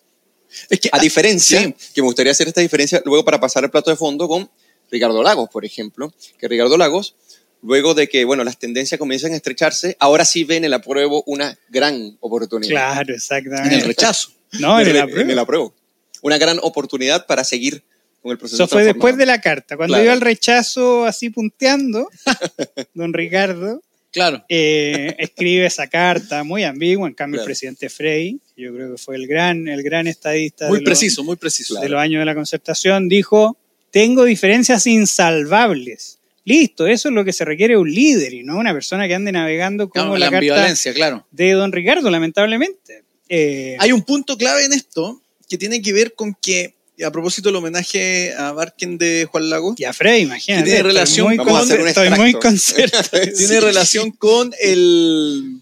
[0.70, 1.74] Es que A diferencia, sí.
[1.94, 4.48] que me gustaría hacer esta diferencia luego para pasar al plato de fondo con
[4.90, 7.14] Ricardo Lagos, por ejemplo, que Ricardo Lagos,
[7.62, 11.22] luego de que bueno, las tendencias comienzan a estrecharse, ahora sí ven en el apruebo
[11.26, 12.70] una gran oportunidad.
[12.70, 13.74] Claro, en exactamente.
[13.76, 14.30] el rechazo.
[14.60, 15.20] No, en en, el apruebo.
[15.20, 15.74] en el apruebo.
[16.22, 17.82] Una gran oportunidad para seguir
[18.22, 19.76] con el proceso Eso fue después de la carta.
[19.76, 20.04] Cuando Claro.
[20.04, 22.08] iba al rechazo así punteando,
[22.94, 24.42] don Ricardo Claro.
[24.48, 27.06] eh, escribe esa carta muy ambigua.
[27.06, 27.42] En cambio, Claro.
[27.44, 30.88] el presidente Frey, yo creo que fue el gran, el gran estadista Muy de, los-
[30.88, 31.74] preciso, muy preciso.
[31.74, 31.82] Claro.
[31.84, 33.58] de los años de la concertación, dijo,
[33.90, 36.18] tengo diferencias insalvables.
[36.44, 39.14] Listo, eso es lo que se requiere de un líder y no una persona que
[39.14, 41.26] ande navegando como Claro, la, la carta ambivalencia, claro.
[41.30, 43.02] de don Ricardo, lamentablemente.
[43.28, 46.74] Eh, Hay un punto clave en esto que tiene que ver con que,
[47.04, 50.64] a propósito del homenaje a Barken de Juan Lago, y a Frey, imagínate.
[50.64, 52.34] Tiene estoy relación muy con- Vamos a hacer un estoy muy
[53.36, 55.60] tiene relación con el,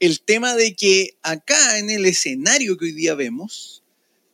[0.00, 3.82] el tema de que acá en el escenario que hoy día vemos,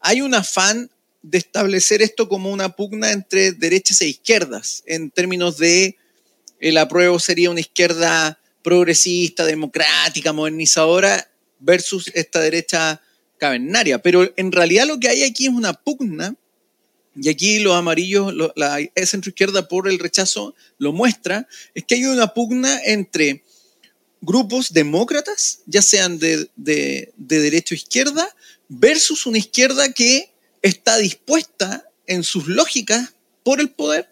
[0.00, 0.90] hay un afán
[1.22, 5.96] de establecer esto como una pugna entre derechas e izquierdas, en términos de
[6.58, 13.00] el apruebo sería una izquierda progresista, democrática, modernizadora, versus esta derecha
[13.38, 13.98] cavernaria.
[14.00, 16.35] Pero en realidad lo que hay aquí es una pugna,
[17.14, 21.96] y aquí los amarillos, lo- la centro izquierda por el rechazo lo muestra, es que
[21.96, 23.44] hay una pugna entre
[24.20, 28.28] grupos demócratas, ya sean de, de, de derecha o izquierda,
[28.68, 30.31] versus una izquierda que
[30.62, 34.09] está dispuesta en sus lógicas por el poder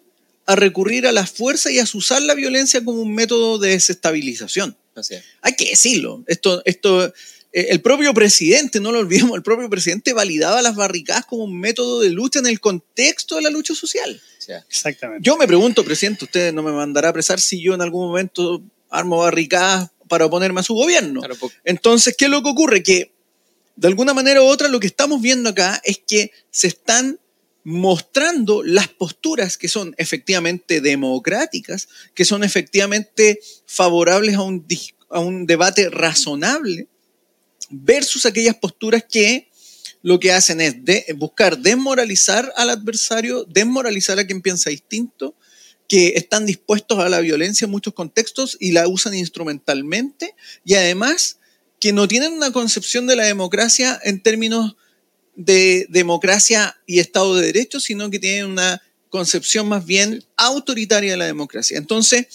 [0.47, 4.77] a recurrir a la fuerza y a usar la violencia como un método de desestabilización.
[4.95, 5.25] Así es.
[5.43, 6.25] Hay que decirlo.
[6.27, 7.13] Esto, esto, eh,
[7.53, 12.01] el propio presidente, no lo olvidemos, el propio presidente validaba las barricadas como un método
[12.01, 14.21] de lucha en el contexto de la lucha social.
[14.39, 15.23] Sea, Exactamente.
[15.25, 18.63] Yo me pregunto, presidente, usted no me mandará a apresar si yo en algún momento
[18.89, 21.21] armo barricadas para oponerme a su gobierno.
[21.21, 22.83] claro, po- Entonces, ¿qué es lo que ocurre?
[22.83, 23.13] Que
[23.81, 27.19] de alguna manera u otra lo que estamos viendo acá es que se están
[27.65, 36.89] mostrando las posturas que son efectivamente democráticas, que son efectivamente favorables a un, debate razonable,
[37.71, 39.49] versus aquellas posturas que
[40.03, 40.77] lo que hacen es
[41.17, 45.35] buscar desmoralizar al adversario, desmoralizar a quien piensa distinto,
[45.89, 50.35] que están dispuestos a la violencia en muchos contextos y la usan instrumentalmente
[50.67, 51.40] y además
[51.81, 54.77] que no tienen una concepción de la democracia en términos
[55.35, 61.17] de democracia y Estado de Derecho, sino que tienen una concepción más bien autoritaria de
[61.17, 61.79] la democracia.
[61.79, 62.27] Entonces,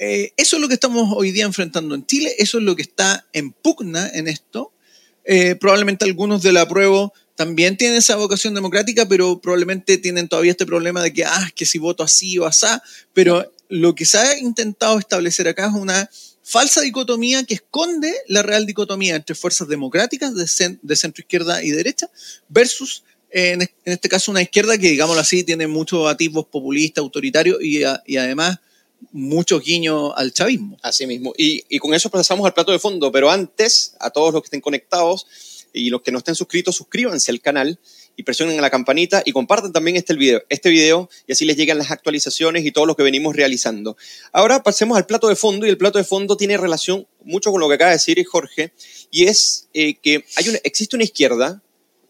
[0.00, 2.82] eh, eso es lo que estamos hoy día enfrentando en Chile, eso es lo que
[2.82, 4.72] está en pugna en esto.
[5.24, 10.50] Eh, probablemente algunos de la prueba también tienen esa vocación democrática, pero probablemente tienen todavía
[10.50, 14.18] este problema de que, ah, que si voto así o asá, pero lo que se
[14.18, 16.10] ha intentado establecer acá es una
[16.48, 22.08] falsa dicotomía que esconde la real dicotomía entre fuerzas democráticas de, centro izquierda y derecha
[22.48, 27.84] versus, en, este caso, una izquierda que, digámoslo así, tiene muchos atisbos populistas, autoritarios y,
[27.84, 28.58] además
[29.12, 30.78] muchos guiños al chavismo.
[30.80, 31.34] Así mismo.
[31.36, 34.62] Y, con eso pasamos al plato de fondo, pero antes, a todos los que estén
[34.62, 35.26] conectados
[35.74, 37.78] y los que no estén suscritos, suscríbanse al canal
[38.18, 41.78] y presionen la campanita y compartan también este video, este video y así les llegan
[41.78, 43.96] las actualizaciones y todo lo que venimos realizando.
[44.32, 47.60] Ahora pasemos al plato de fondo y el plato de fondo tiene relación mucho con
[47.60, 48.72] lo que acaba de decir Jorge
[49.12, 51.62] y es eh, que hay una, existe una izquierda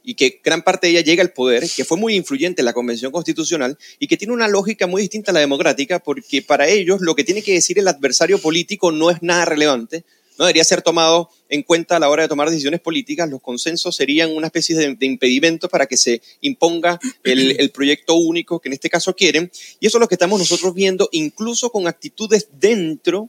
[0.02, 2.72] y que gran parte de ella llega al poder, que fue muy influyente en la
[2.72, 7.02] Convención Constitucional y que tiene una lógica muy distinta a la democrática, porque para ellos
[7.02, 10.06] lo que tiene que decir el adversario político no es nada relevante,
[10.38, 13.28] no debería ser tomado en cuenta a la hora de tomar decisiones políticas.
[13.28, 18.60] Los consensos serían una especie de, impedimento para que se imponga el, el, proyecto único
[18.60, 19.50] que en este caso quieren.
[19.80, 23.28] Y eso es lo que estamos nosotros viendo, incluso con actitudes dentro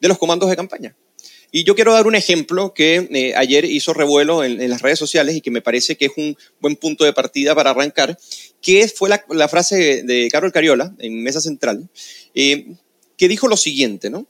[0.00, 0.96] de los comandos de campaña.
[1.52, 5.36] Y yo quiero dar un ejemplo que eh, ayer hizo revuelo en, las redes sociales
[5.36, 8.18] y que me parece que es un buen punto de partida para arrancar,
[8.60, 11.88] que fue la, frase de Carol Cariola en Mesa Central,
[12.34, 12.74] eh,
[13.16, 14.26] que dijo lo siguiente, ¿no?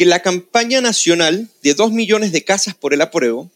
[0.00, 3.50] Que la campaña nacional de dos millones de casas por el apruebo,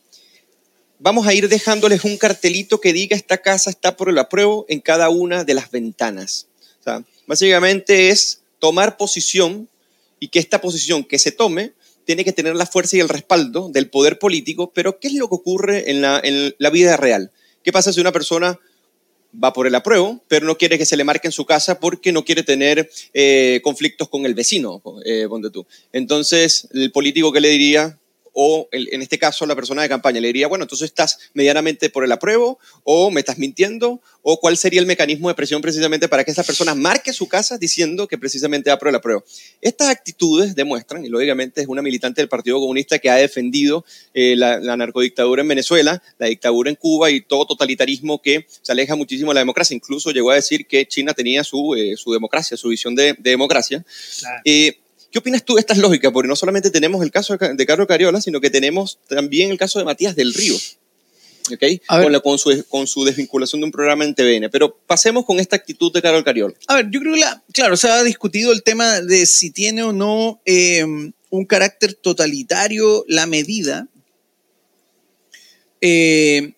[0.99, 4.81] vamos a ir dejándoles un cartelito que diga esta casa está por el apruebo en
[4.81, 6.47] cada una de las ventanas.
[7.27, 9.71] Básicamente es tomar posición
[10.21, 11.73] y que esta posición que se tome
[12.05, 15.31] tiene que tener la fuerza y el respaldo del poder político, pero ¿qué es lo
[15.31, 17.31] que ocurre en la, en la vida real?
[17.63, 18.61] ¿Qué pasa si una persona
[19.43, 22.13] va por el apruebo, pero no quiere que se le marque en su casa porque
[22.13, 25.67] no quiere tener eh, conflictos con el vecino, eh, tú.
[25.93, 27.99] Entonces, el político, ¿qué le diría?
[28.35, 32.05] O en este caso la persona de campaña le diría, bueno, entonces estás medianamente por
[32.05, 36.25] el apruebo o me estás mintiendo o cuál sería el mecanismo de presión precisamente para
[36.25, 39.25] que esa persona marque su casa diciendo que precisamente va por el apruebo.
[39.61, 44.35] Estas actitudes demuestran, y lógicamente es una militante del Partido Comunista que ha defendido eh,
[44.37, 49.31] la, narcodictadura en Venezuela, la dictadura en Cuba y todo totalitarismo que se aleja muchísimo
[49.31, 49.75] de la democracia.
[49.75, 53.85] Incluso llegó a decir que China tenía su, eh, su democracia, su visión de, democracia.
[54.45, 54.79] Eh,
[55.15, 56.11] ¿Qué opinas tú de estas lógicas?
[56.11, 59.79] Porque no solamente tenemos el caso de Carlos Cariola, sino que tenemos también el caso
[59.79, 60.57] de Matías del Río.
[61.53, 61.81] ¿okay?
[62.21, 64.51] Con, su, con, su, desvinculación de un programa en TVN.
[64.51, 66.55] Pero pasemos con esta actitud de Carol Cariola.
[66.67, 67.23] A ver, yo creo que,
[67.53, 73.05] claro, se ha discutido el tema de si tiene o no em, un carácter totalitario
[73.07, 73.87] la medida.
[75.81, 76.55] Eh,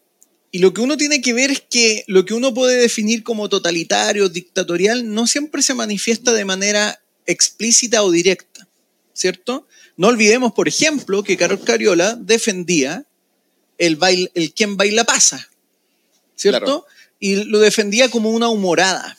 [0.50, 3.50] y lo que uno tiene que ver es que lo que uno puede definir como
[3.50, 8.66] totalitario, dictatorial, no siempre se manifiesta de manera explícita o directa,
[9.12, 9.66] ¿cierto?
[9.96, 13.04] No olvidemos, por ejemplo, que Carol Cariola defendía
[13.78, 15.48] el, baile, el quien baila pasa,
[16.34, 16.86] ¿cierto?
[17.18, 19.18] Y lo defendía como una humorada,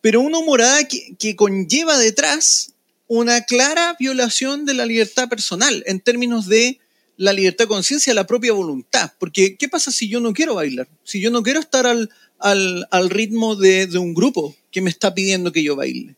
[0.00, 2.72] pero una humorada que, que conlleva detrás
[3.08, 6.78] una clara violación de la libertad personal en términos de
[7.16, 9.12] la libertad de conciencia, la propia voluntad.
[9.18, 10.88] Porque, ¿qué pasa si yo no quiero bailar?
[11.04, 14.90] Si yo no quiero estar al, al, al ritmo de, de, un grupo que me
[14.90, 16.14] está pidiendo que yo baile.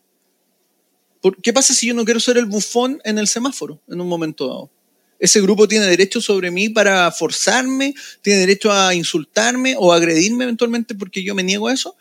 [1.43, 4.47] ¿Qué pasa si yo no quiero ser el bufón en el semáforo en un momento
[4.47, 4.71] dado?
[5.19, 10.95] Ese grupo tiene derecho sobre mí para forzarme, tiene derecho a insultarme o agredirme eventualmente
[10.95, 11.97] porque yo me niego a eso.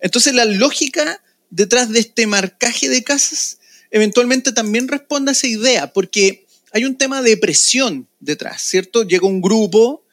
[0.00, 3.58] Entonces la lógica detrás de este marcaje de casas
[3.90, 9.02] eventualmente también responde a esa idea, porque hay un tema de presión detrás, ¿cierto?
[9.02, 10.04] Llega un grupo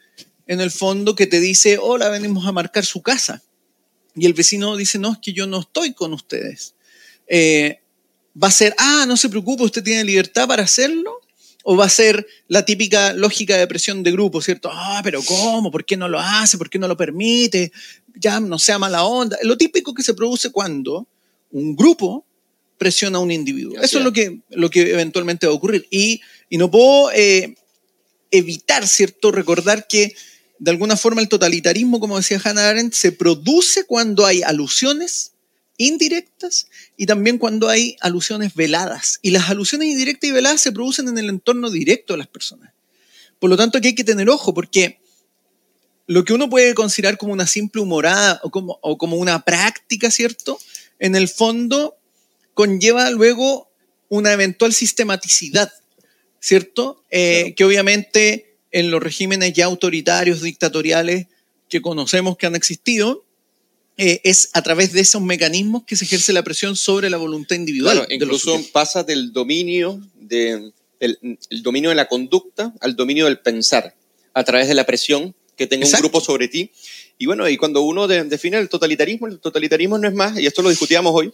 [0.48, 3.44] en el fondo que te dice, hola, venimos a marcar su casa.
[4.16, 6.76] Y el vecino dice, no, es que yo no estoy con ustedes.
[7.28, 7.82] Eh,
[8.42, 11.22] va a ser, ah, no se preocupe, usted tiene libertad para hacerlo?
[11.64, 14.70] ¿O va a ser la típica lógica de presión de grupo, ¿cierto?
[14.72, 15.72] Ah, pero ¿cómo?
[15.72, 16.60] ¿Por qué no lo hace?
[16.60, 17.72] ¿Por qué no lo permite?
[18.14, 19.38] Ya no sea mala onda.
[19.42, 21.08] Lo típico que se produce cuando
[21.52, 22.24] un grupo
[22.78, 23.82] presiona a un individuo.
[23.82, 25.88] Eso es lo que, lo que eventualmente va a ocurrir.
[25.90, 27.56] Y, y no puedo eh,
[28.30, 29.32] evitar, ¿cierto?
[29.32, 30.14] Recordar que
[30.60, 35.32] de alguna forma el totalitarismo, como decía Hannah Arendt, se produce cuando hay alusiones
[35.78, 39.20] indirectas y también cuando hay alusiones veladas.
[39.22, 42.74] Y las alusiones indirectas y veladas se producen en el entorno directo de las personas.
[43.40, 45.00] Por lo tanto, aquí hay que tener ojo porque
[46.08, 50.12] lo que uno puede considerar como una simple humorada o como, o como una práctica,
[50.12, 50.60] ¿cierto?
[51.00, 51.98] En el fondo
[52.54, 53.70] conlleva luego
[54.08, 55.72] una eventual sistematicidad,
[56.40, 57.04] ¿cierto?
[57.10, 61.28] Eh, que obviamente en los regímenes ya autoritarios, dictatoriales
[61.70, 63.25] que conocemos que han existido,
[63.98, 67.56] eh, es a través de esos mecanismos que se ejerce la presión sobre la voluntad
[67.56, 67.98] individual.
[67.98, 71.20] Claro, incluso pasa del dominio de, del
[71.50, 73.96] el dominio de la conducta al dominio del pensar,
[74.34, 76.72] a través de la presión que tenga un grupo sobre ti.
[77.18, 80.62] Y bueno, y cuando uno define el totalitarismo, el totalitarismo no es más, y esto
[80.62, 81.32] lo discutíamos hoy,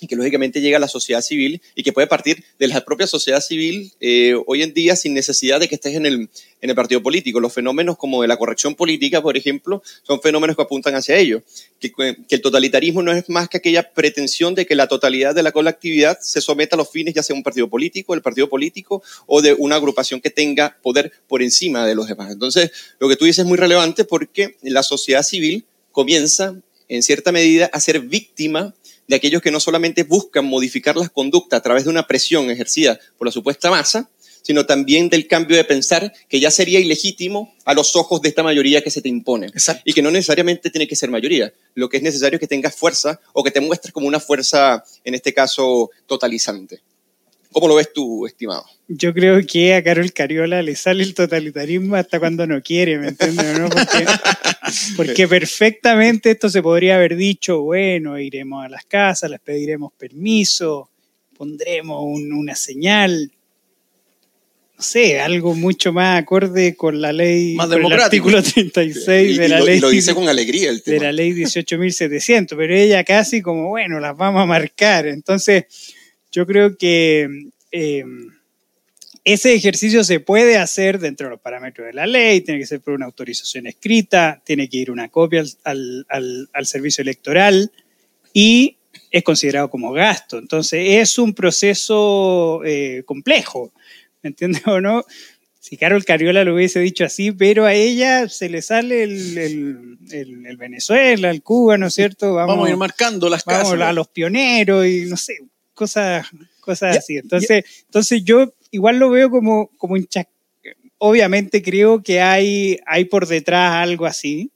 [0.00, 3.06] y que lógicamente llega a la sociedad civil y que puede partir de la propia
[3.06, 6.28] sociedad civil eh, hoy en día sin necesidad de que estés en el,
[6.60, 7.40] en el partido político.
[7.40, 11.42] Los fenómenos como de la corrección política, por ejemplo, son fenómenos que apuntan hacia ello.
[11.80, 15.42] Que, que, el totalitarismo no es más que aquella pretensión de que la totalidad de
[15.42, 19.02] la colectividad se someta a los fines ya sea un partido político, el partido político
[19.26, 22.30] o de una agrupación que tenga poder por encima de los demás.
[22.32, 26.54] Entonces, lo que tú dices es muy relevante porque la sociedad civil comienza
[26.88, 28.74] en cierta medida a ser víctima
[29.08, 32.98] de aquellos que no solamente buscan modificar las conductas a través de una presión ejercida
[33.18, 34.10] por la supuesta masa,
[34.46, 38.44] sino también del cambio de pensar que ya sería ilegítimo a los ojos de esta
[38.44, 39.46] mayoría que se te impone.
[39.46, 39.82] Exacto.
[39.84, 41.52] Y que no necesariamente tiene que ser mayoría.
[41.74, 44.84] Lo que es necesario es que tengas fuerza o que te muestres como una fuerza,
[45.04, 46.80] en este caso, totalizante.
[47.50, 48.64] ¿Cómo lo ves tú, estimado?
[48.86, 53.08] Yo creo que a Carol Cariola le sale el totalitarismo hasta cuando no quiere, ¿me
[53.08, 53.58] entiendes?
[53.58, 53.68] ¿no?
[53.68, 54.06] Porque,
[54.96, 60.90] porque, perfectamente esto se podría haber dicho, bueno, iremos a las casas, les pediremos permiso,
[61.36, 63.30] pondremos un, una señal,
[64.76, 69.38] no sé, algo mucho más acorde con la ley, más con el artículo 36 y,
[69.38, 69.78] de la y lo, ley.
[69.78, 70.98] Y lo dice con alegría el tema.
[70.98, 75.06] De la ley 18.700, pero ella casi como, bueno, las vamos a marcar.
[75.06, 75.64] Entonces,
[76.30, 77.28] yo creo que
[77.72, 78.04] eh,
[79.26, 82.80] ese ejercicio se puede hacer dentro de los parámetros de la ley, tiene que ser
[82.80, 87.72] por una autorización escrita, tiene que ir una copia al, al, al servicio electoral
[88.32, 88.76] y
[89.10, 90.38] es considerado como gasto.
[90.38, 93.72] Entonces es un proceso eh, complejo,
[94.22, 95.04] ¿me entiendes o no?
[95.58, 99.98] Si Carol Cariola lo hubiese dicho así, pero a ella se le sale el, el,
[100.12, 102.34] el, el Venezuela, el Cuba, ¿no es cierto?
[102.34, 103.88] Vamos, vamos a ir marcando las vamos casas.
[103.88, 105.38] a los pioneros y no sé,
[105.74, 106.28] cosas,
[106.60, 107.16] cosas yeah, así.
[107.16, 107.82] Entonces, yeah.
[107.86, 110.28] entonces yo igual lo veo como, como un chac...
[110.98, 114.50] Obviamente creo que hay, hay por detrás algo así,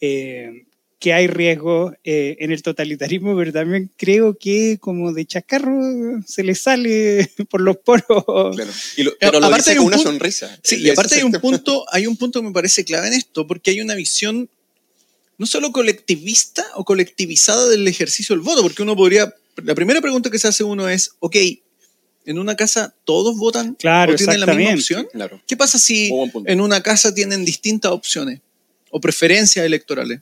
[0.00, 0.66] eh,
[1.00, 6.44] que hay riesgo eh, en el totalitarismo, pero también creo que como de chacarro se
[6.44, 8.54] le sale por los poros.
[8.54, 8.70] Claro.
[8.96, 10.60] Y lo, pero lo aparte dice con una punto, sonrisa.
[10.62, 13.48] Sí, y aparte hay un, punto, hay un punto que me parece clave en esto,
[13.48, 14.48] porque hay una visión
[15.38, 20.30] no solo colectivista o colectivizada del ejercicio del voto, porque uno podría la primera pregunta
[20.30, 21.36] que se hace uno es, ok,
[22.24, 25.08] en una casa todos votan claro, o tienen la misma opción.
[25.12, 25.40] Claro.
[25.46, 26.10] ¿Qué pasa si
[26.46, 28.40] en una casa tienen distintas opciones
[28.90, 30.20] o preferencias electorales?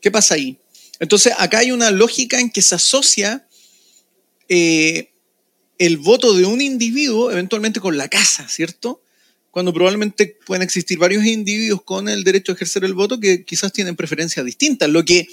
[0.00, 0.58] ¿Qué pasa ahí?
[0.98, 3.46] Entonces, acá hay una lógica en que se asocia
[4.48, 5.10] eh,
[5.78, 9.02] el voto de un individuo eventualmente con la casa, ¿cierto?
[9.50, 13.72] Cuando probablemente pueden existir varios individuos con el derecho a ejercer el voto que quizás
[13.72, 15.28] tienen preferencias distintas, lo que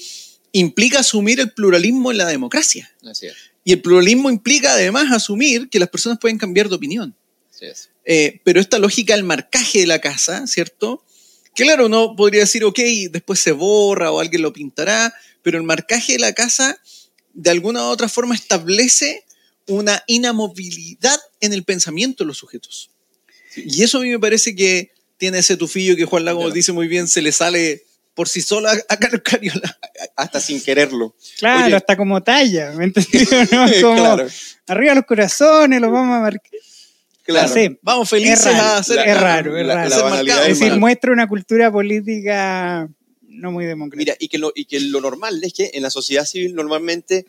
[0.52, 2.92] implica asumir el pluralismo en la democracia.
[3.04, 3.36] Así es.
[3.64, 7.16] Y el pluralismo implica además asumir que las personas pueden cambiar de opinión.
[7.60, 7.90] Es.
[8.06, 11.04] Eh, pero esta lógica del marcaje de la casa, ¿cierto?
[11.54, 12.80] Que claro, uno podría decir, ok,
[13.12, 16.80] después se borra o alguien lo pintará, pero el marcaje de la casa
[17.34, 19.26] de alguna u otra forma establece
[19.68, 22.90] una inamovilidad en el pensamiento de los sujetos.
[23.54, 23.64] Sí.
[23.66, 26.54] Y eso a mí me parece que tiene ese tufillo que Juan Lago claro.
[26.54, 27.86] dice muy bien, se le sale
[28.20, 29.80] por sí sola a Carlos Cariola.
[30.18, 31.16] Hasta sin quererlo.
[31.38, 31.76] Claro, Oye.
[31.78, 33.46] hasta como talla, ¿me entendido?
[33.50, 33.66] ¿no?
[33.82, 34.28] Como claro.
[34.68, 36.52] arriba los corazones, los vamos a marcar.
[37.24, 37.78] Claro.
[37.82, 38.98] Vamos felices a hacer.
[38.98, 39.90] La, es raro, es raro.
[39.90, 42.90] La, la es decir, muestra una cultura política
[43.22, 43.98] no muy democrática.
[43.98, 47.26] Mira, y que, lo, y que lo normal es que en la sociedad civil normalmente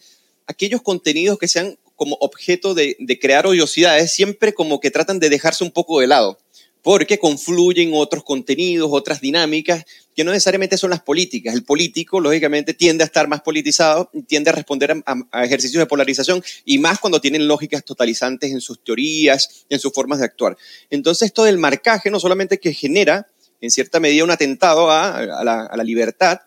[0.49, 5.31] aquellos contenidos que sean como objeto de, de crear odiosidades siempre como que tratan de
[5.31, 6.41] dejarse un poco de lado
[6.83, 11.55] porque confluyen otros contenidos, otras dinámicas, que no necesariamente son las políticas.
[11.55, 16.43] El político, lógicamente, tiende a estar más politizado, tiende a responder a, ejercicios de polarización,
[16.65, 20.57] y más cuando tienen lógicas totalizantes en sus teorías, en sus formas de actuar.
[20.91, 23.29] Entonces, esto del marcaje no solamente que genera,
[23.61, 26.41] en cierta medida, un atentado a la libertad,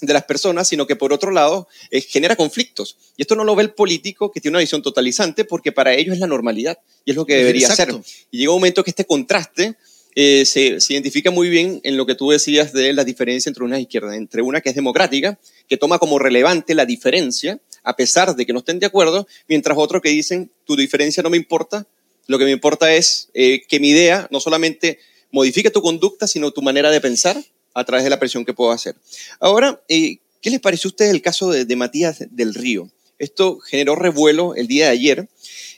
[0.00, 2.96] de las personas, sino que por otro lado eh, genera conflictos.
[3.16, 6.14] Y esto no lo ve el político que tiene una visión totalizante porque para ellos
[6.14, 8.02] es la normalidad y es lo que debería Exacto.
[8.02, 8.26] ser.
[8.30, 9.76] Y llega un momento que este contraste
[10.16, 13.64] eh, se, se, identifica muy bien en lo que tú decías de la diferencia entre
[13.64, 15.38] una izquierda, entre una que es democrática,
[15.68, 19.76] que toma como relevante la diferencia, a pesar de que no estén de acuerdo, mientras
[19.76, 21.86] otros que dicen, tu diferencia no me importa,
[22.28, 24.98] lo que me importa es eh, que mi idea no solamente
[25.32, 27.36] modifique tu conducta, sino tu manera de pensar
[27.74, 28.96] a través de la presión que puedo hacer.
[29.40, 32.90] Ahora, eh, ¿qué les pareció a ustedes el caso de, Matías del Río?
[33.18, 35.28] Esto generó revuelo el día de ayer,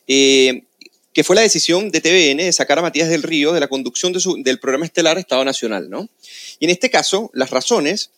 [0.07, 0.63] eh,
[1.13, 4.13] que fue la decisión de TVN de sacar a Matías del Río de la conducción
[4.13, 6.09] del programa estelar Estado Nacional, ¿no?
[6.59, 8.11] Y en este caso, las razones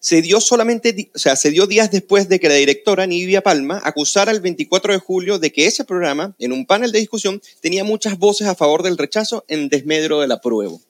[0.00, 3.80] se dio solamente, o sea, se dio días después de que la directora Nidia Palma
[3.84, 7.84] acusara el 24 de julio de que ese programa, en un panel de discusión, tenía
[7.84, 10.80] muchas voces a favor del rechazo en desmedro del apruebo.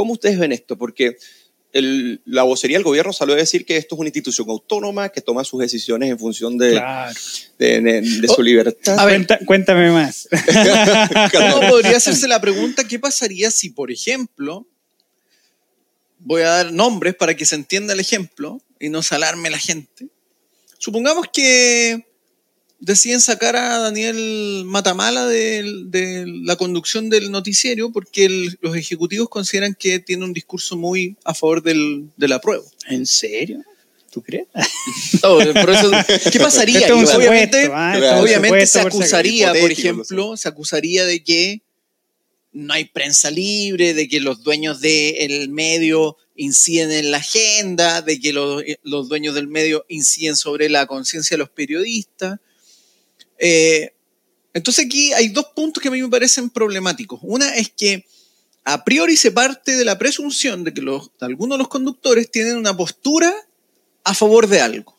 [0.00, 0.78] ¿Cómo ustedes ven esto?
[0.78, 1.18] Porque
[1.74, 5.20] el- la vocería del gobierno salió a decir que esto es una institución autónoma que
[5.20, 7.12] toma sus decisiones en función de, Claro.
[7.58, 8.98] de- de- de Oh, su libertad.
[8.98, 9.26] A ver.
[9.44, 10.26] Cuéntame más.
[11.32, 14.66] ¿Cómo podría hacerse la pregunta qué pasaría si, por ejemplo,
[16.18, 19.58] voy a dar nombres para que se entienda el ejemplo y no se alarme la
[19.58, 20.08] gente?
[20.78, 22.06] Supongamos que
[22.80, 29.28] deciden sacar a Daniel Matamala de, de la conducción del noticiero porque el- los ejecutivos
[29.28, 32.64] consideran que tiene un discurso muy a favor del, del apruebo.
[32.88, 33.62] ¿En serio?
[34.10, 34.46] ¿Tú crees?
[35.22, 35.90] No, por eso,
[36.32, 36.80] ¿Qué pasaría?
[36.80, 37.94] Esto es un Y obviamente, ¿ah?
[37.96, 37.96] Claro.
[37.96, 41.60] Esto es un Obviamente supuesto se acusaría, por ejemplo, se acusaría de que
[42.52, 48.18] no hay prensa libre, de que los dueños del medio inciden en la agenda, de
[48.18, 52.40] que los, los dueños del medio inciden sobre la conciencia de los periodistas.
[53.40, 53.92] Eh,
[54.52, 57.18] entonces aquí hay dos puntos que a mí me parecen problemáticos.
[57.22, 58.06] Una es que
[58.64, 60.82] a priori se parte de la presunción de que
[61.20, 63.34] algunos de los conductores tienen una postura
[64.04, 64.96] a favor de algo.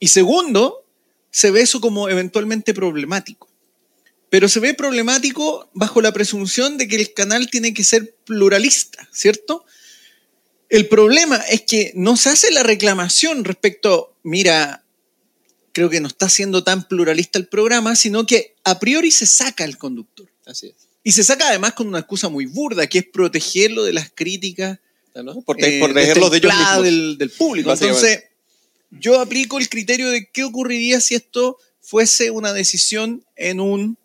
[0.00, 0.86] Y segundo,
[1.30, 3.48] se ve eso como eventualmente problemático.
[4.30, 9.08] Pero se ve problemático bajo la presunción de que el canal tiene que ser pluralista,
[9.10, 9.64] ¿cierto?
[10.68, 14.84] El problema es que no se hace la reclamación respecto, mira,
[15.78, 19.64] creo que no está siendo tan pluralista el programa, sino que a priori se saca
[19.64, 20.28] el conductor.
[20.44, 20.74] Así es.
[21.04, 24.80] Y se saca además con una excusa muy burda, que es protegerlo de las críticas
[25.14, 25.40] ¿no?
[25.42, 26.82] Por, eh, por dejarlos de ellos mismos.
[26.82, 27.72] del, del público.
[27.72, 28.24] Entonces,
[28.90, 33.98] yo aplico el criterio de qué ocurriría si esto fuese una decisión en un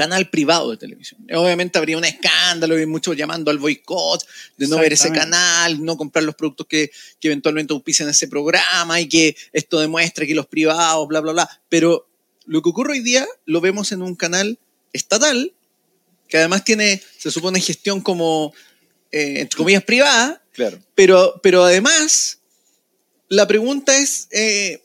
[0.00, 1.20] canal privado de televisión.
[1.34, 4.26] Obviamente habría un escándalo y muchos llamando al boicot,
[4.56, 6.90] de no ver ese canal, no comprar los productos que,
[7.20, 11.60] que eventualmente auspician ese programa y que esto demuestre que los privados, bla, bla, bla.
[11.68, 12.08] Pero
[12.46, 14.58] lo que ocurre hoy día lo vemos en un canal
[14.94, 15.52] estatal
[16.28, 18.54] que además tiene, se supone, gestión como,
[19.12, 20.78] eh, entre comillas, privada, Claro.
[20.94, 22.38] pero, pero además,
[23.28, 24.82] la pregunta es, eh,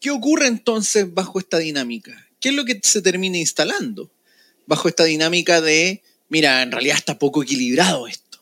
[0.00, 2.30] ¿qué ocurre entonces bajo esta dinámica?
[2.40, 4.10] ¿Qué es lo que se termina instalando
[4.68, 8.38] bajo esta dinámica de, mira, en realidad está poco equilibrado esto?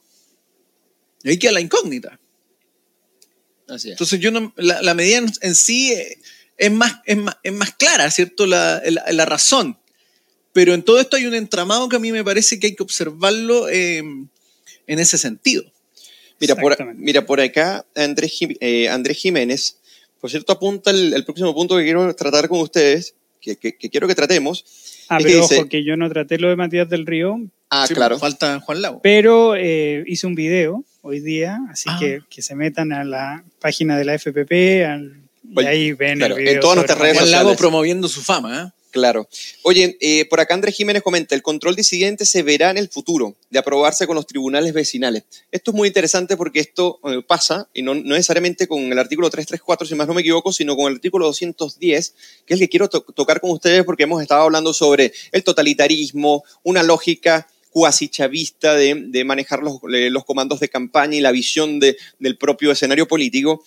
[1.23, 2.19] Y ahí queda la incógnita.
[3.69, 3.93] Así es.
[3.93, 6.19] Entonces, yo no, la, la medida en, sí eh,
[6.59, 8.47] es, más, es, más, es más clara, ¿cierto?
[8.47, 9.79] La, la, la razón.
[10.53, 12.83] Pero en todo esto hay un entramado que a mí me parece que hay que
[12.83, 15.65] observarlo eh, en ese sentido.
[16.41, 19.79] Mira por, mira, por acá Andrés, eh, Andrés Jiménez,
[20.21, 23.15] por cierto, apunta el, el próximo punto que quiero tratar con ustedes,
[23.47, 24.65] que, que- que quiero que tratemos.
[25.09, 27.39] Ah, Es que pero dice- ojo, que yo no traté lo de Matías del Río,
[27.69, 28.17] Ah, Sí, claro.
[28.19, 29.01] Falta Juan Lago.
[29.03, 31.97] pero eh, hice un video hoy día, así Ah.
[31.99, 36.19] que, que se metan a la página de la FPP al- y Oye, ahí ven
[36.19, 36.55] claro, el video.
[36.55, 37.31] en todas nuestras redes Juan.
[37.33, 38.63] Lago promoviendo su fama.
[38.63, 38.73] ¿eh?
[38.97, 39.29] Claro.
[39.61, 43.37] Oye, eh, por acá Andrés Jiménez comenta, el control disidente se verá en el futuro,
[43.51, 45.25] de aprobarse con los tribunales vecinales.
[45.53, 49.87] Esto es muy interesante porque esto eh, pasa, y no, necesariamente con el artículo 334,
[49.87, 52.15] si más no me equivoco, sino con el artículo 210,
[52.47, 55.45] que es el que quiero to- tocar con ustedes porque hemos estado hablando sobre el
[55.45, 61.33] totalitarismo, una lógica cuasi chavista de, manejar los, eh, los comandos de campaña y la
[61.33, 63.63] visión de- del propio escenario político.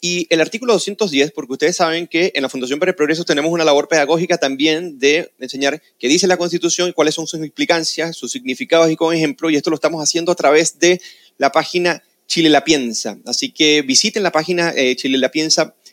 [0.00, 3.50] Y el artículo 210, porque ustedes saben que en la Fundación para el Progreso tenemos
[3.50, 8.30] una labor pedagógica también de enseñar qué dice la Constitución cuáles son sus implicancias, sus
[8.30, 11.00] significados y con ejemplo, y esto lo estamos haciendo a través de
[11.36, 13.18] la página Chile la Piensa.
[13.26, 14.94] Así que visiten la página eh,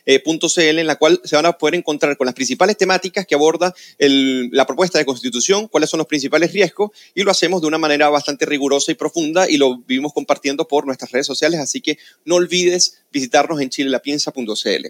[0.06, 3.74] chilelapiensa.cl en la cual se van a poder encontrar con las principales temáticas que aborda
[3.98, 7.78] el- la propuesta de constitución, cuáles son los principales riesgos, y lo hacemos de una
[7.78, 11.98] manera bastante rigurosa y profunda y lo vivimos compartiendo por nuestras redes sociales, así que
[12.24, 14.86] no olvides visitarnos en chilelapiensa.cl.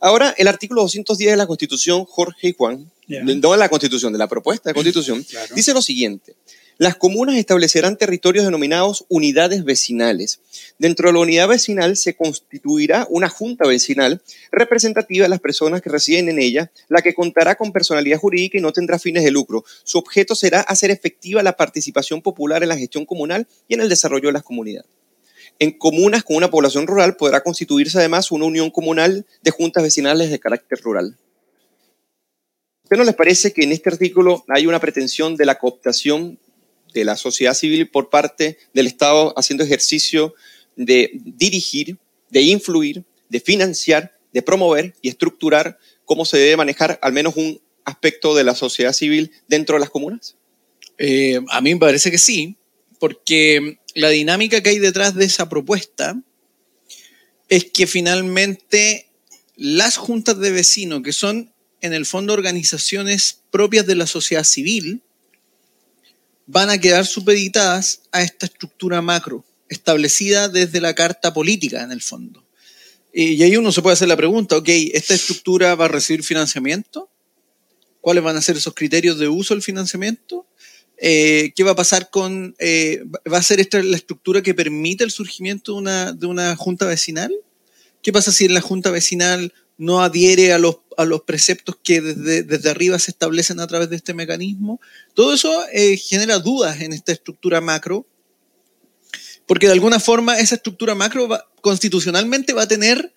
[0.00, 4.12] Ahora, el artículo 210 de la Constitución, Jorge y Juan, de- no de la Constitución,
[4.12, 5.54] de la propuesta de Constitución, Claro.
[5.54, 6.36] dice lo siguiente.
[6.80, 10.40] Las comunas establecerán territorios denominados unidades vecinales.
[10.78, 15.90] Dentro de la unidad vecinal se constituirá una junta vecinal representativa de las personas que
[15.90, 19.62] residen en ella, la que contará con personalidad jurídica y no tendrá fines de lucro.
[19.84, 23.90] Su objeto será hacer efectiva la participación popular en la gestión comunal y en el
[23.90, 24.88] desarrollo de las comunidades.
[25.58, 30.30] En comunas con una población rural podrá constituirse además una unión comunal de juntas vecinales
[30.30, 31.18] de carácter rural.
[32.84, 36.38] ¿Usted no les parece que en este artículo hay una pretensión de la cooptación
[36.92, 40.34] de la sociedad civil por parte del Estado haciendo ejercicio
[40.76, 41.98] de dirigir,
[42.30, 47.60] de influir, de financiar, de promover y estructurar cómo se debe manejar al menos un
[47.84, 50.36] aspecto de la sociedad civil dentro de las comunas?
[50.98, 52.56] Eh, a mí me parece que sí,
[52.98, 56.20] porque la dinámica que hay detrás de esa propuesta
[57.48, 59.10] es que finalmente
[59.56, 65.02] las juntas de vecinos, que son en el fondo organizaciones propias de la sociedad civil,
[66.52, 72.02] van a quedar supeditadas a esta estructura macro, establecida desde la carta política en el
[72.02, 72.44] fondo.
[73.12, 77.08] Y ahí uno se puede hacer la pregunta, ok, ¿esta estructura va a recibir financiamiento?
[78.00, 80.46] ¿Cuáles van a ser esos criterios de uso del financiamiento?
[80.96, 85.04] Eh, ¿Qué va a pasar con, eh, va a ser esta la estructura que permite
[85.04, 87.32] el surgimiento de una, de una junta vecinal?
[88.02, 92.02] ¿Qué pasa si en la junta vecinal no adhiere a los, a los preceptos que
[92.02, 94.78] desde, desde arriba se establecen a través de este mecanismo?
[95.14, 98.04] Todo eso eh, genera dudas en esta estructura macro,
[99.46, 103.12] porque de alguna forma esa estructura macro va- constitucionalmente va a tener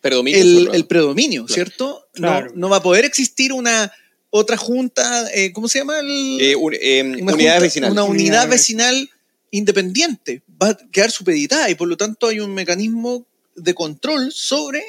[0.00, 0.72] Predominio.
[0.72, 1.54] el, predominio, Claro.
[1.54, 2.08] ¿cierto?
[2.12, 2.46] Claro.
[2.50, 3.92] No, no va a poder existir una
[4.30, 5.98] otra junta, eh, ¿cómo se llama?
[6.00, 7.92] El, Eh, un- eh, una unidades junta- vecinales.
[7.92, 9.10] Una unidad Unidad vecinal
[9.50, 10.42] independiente.
[10.60, 14.82] Va a quedar supeditada y por lo tanto hay un mecanismo de control sobre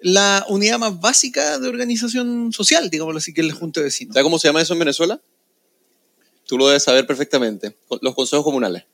[0.00, 4.14] la unidad más básica de organización social, digámoslo así, que es la Junta de Vecinos.
[4.14, 5.20] ¿Sabes cómo se llama eso en Venezuela?
[6.46, 7.74] Tú lo debes saber perfectamente.
[8.00, 8.84] Los consejos comunales.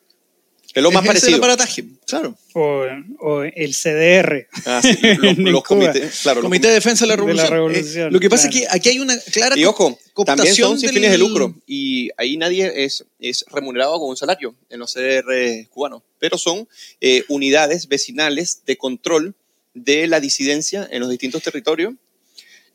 [0.74, 1.36] Es lo más Ejerce parecido.
[1.36, 2.36] el aparataje, claro.
[2.54, 2.82] O,
[3.20, 4.48] o el CDR.
[4.66, 4.98] Ah, sí,
[5.36, 6.18] los, comités.
[6.22, 8.08] Claro, los Comité de Defensa de la De la Revolución.
[8.08, 8.64] Eh, lo que pasa claro.
[8.64, 9.96] es que aquí hay una clara Y ojo,
[10.26, 14.16] también son sin del- fines de lucro y ahí nadie es, es remunerado con un
[14.16, 16.66] salario en los CDR cubanos, pero son
[17.00, 19.36] eh, unidades vecinales de control
[19.74, 21.94] de la disidencia en los distintos territorios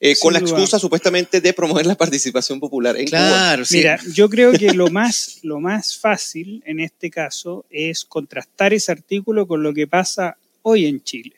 [0.01, 3.19] eh, con la excusa supuestamente de promover la participación popular en Cuba.
[3.19, 3.77] Claro, sí.
[3.77, 8.93] Mira, yo creo que lo más, lo más fácil en este caso es contrastar ese
[8.93, 11.33] artículo con lo que pasa hoy en Chile.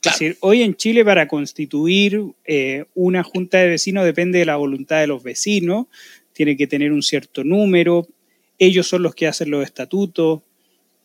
[0.00, 0.14] Claro.
[0.16, 4.56] Es decir, hoy en Chile para constituir eh, una junta de vecinos depende de la
[4.56, 5.86] voluntad de los vecinos,
[6.32, 8.08] tiene que tener un cierto número,
[8.58, 10.40] ellos son los que hacen los estatutos,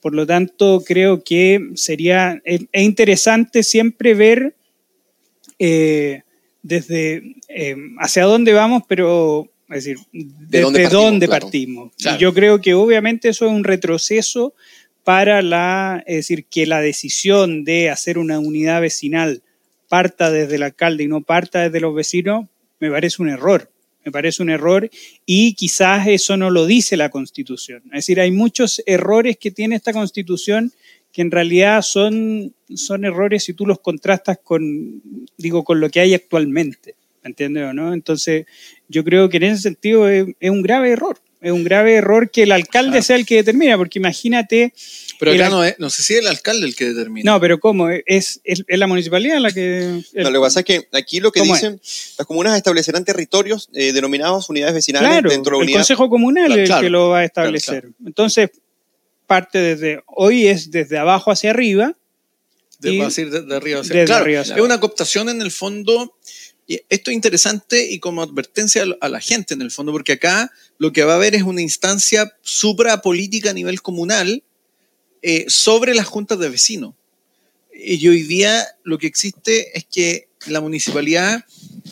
[0.01, 4.55] por lo tanto creo que sería, es, es interesante siempre ver
[5.57, 6.21] eh,
[6.61, 11.93] desde eh, hacia dónde vamos, pero es decir, desde dónde dónde partimos, partimos.
[11.97, 12.17] claro.
[12.17, 14.53] Y yo creo que obviamente eso es un retroceso
[15.03, 19.41] para la, es decir, que la decisión de hacer una unidad vecinal
[19.87, 22.47] parta desde el alcalde y no parta desde los vecinos,
[22.79, 23.71] me parece un error.
[24.05, 24.89] Me parece un error
[25.25, 27.81] y quizás eso no lo dice la Constitución.
[27.87, 30.71] Es decir, hay muchos errores que tiene esta Constitución
[31.11, 35.01] que en realidad son, son errores si tú los contrastas con,
[35.37, 36.95] digo, con lo que hay actualmente.
[37.23, 37.93] ¿Me entiendes o no?
[37.93, 38.45] Entonces,
[38.87, 41.17] yo creo que en ese sentido es, es un grave error.
[41.41, 43.03] Es un grave error que el alcalde Claro.
[43.03, 44.73] sea el que determina, porque imagínate,
[45.19, 47.29] Pero acá el- no, es, no sé si es el alcalde el que determina.
[47.31, 47.89] no, pero ¿cómo?
[47.89, 49.79] Es, es, es la municipalidad la que...
[49.79, 51.79] el- No, lo que pasa es que aquí lo que dicen,
[52.17, 55.79] las comunas establecerán territorios eh, denominados unidades vecinales Claro, dentro de la el unidad.
[55.81, 57.89] Consejo Comunal Claro, es el claro, que lo va a claro, establecer.
[58.05, 58.49] Entonces,
[59.27, 61.95] parte desde, hoy es desde abajo hacia arriba,
[62.79, 64.79] De, y- va a ser de, de arriba hacia desde Claro, arriba hacia es una
[64.79, 66.15] cooptación en el fondo.
[66.65, 69.91] Y esto es interesante y como advertencia a la- a la gente en el fondo,
[69.91, 74.43] porque acá lo que va a haber es una instancia suprapolítica a nivel comunal
[75.21, 76.93] eh, sobre las juntas de vecinos.
[77.73, 81.43] Y hoy día lo que existe es que la municipalidad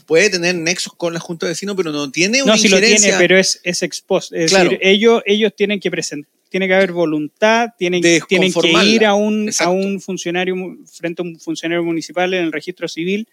[0.05, 2.79] puede tener nexos con la junta de vecinos, pero no tiene una No, si lo
[2.79, 4.33] tiene, pero es, es ex post.
[4.33, 4.69] Es Claro.
[4.69, 9.13] decir, ellos, ellos tienen que presentar, tiene que haber voluntad, tienen, tienen que ir a
[9.13, 10.55] un, a un funcionario,
[10.91, 13.27] frente a un funcionario municipal en el registro civil,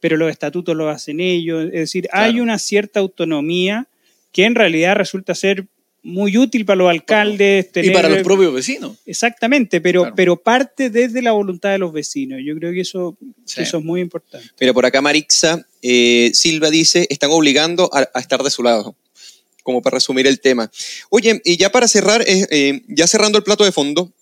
[0.00, 1.64] pero los estatutos lo hacen ellos.
[1.66, 3.86] Es decir, hay una cierta autonomía
[4.32, 5.66] que en realidad resulta ser
[6.02, 7.66] muy útil para los alcaldes.
[7.66, 8.96] y tener- para los propios vecinos.
[9.06, 10.14] Exactamente, pero, Claro.
[10.16, 12.40] pero parte desde la voluntad de los vecinos.
[12.44, 13.60] Yo creo que eso, Sí.
[13.62, 14.48] eso es muy importante.
[14.60, 18.96] Mira, por acá Marixa eh, Silva dice, están obligando a, a estar de su lado,
[19.62, 20.70] como para resumir el tema.
[21.10, 24.12] Oye, y ya para cerrar, eh, eh, ya cerrando el plato de fondo,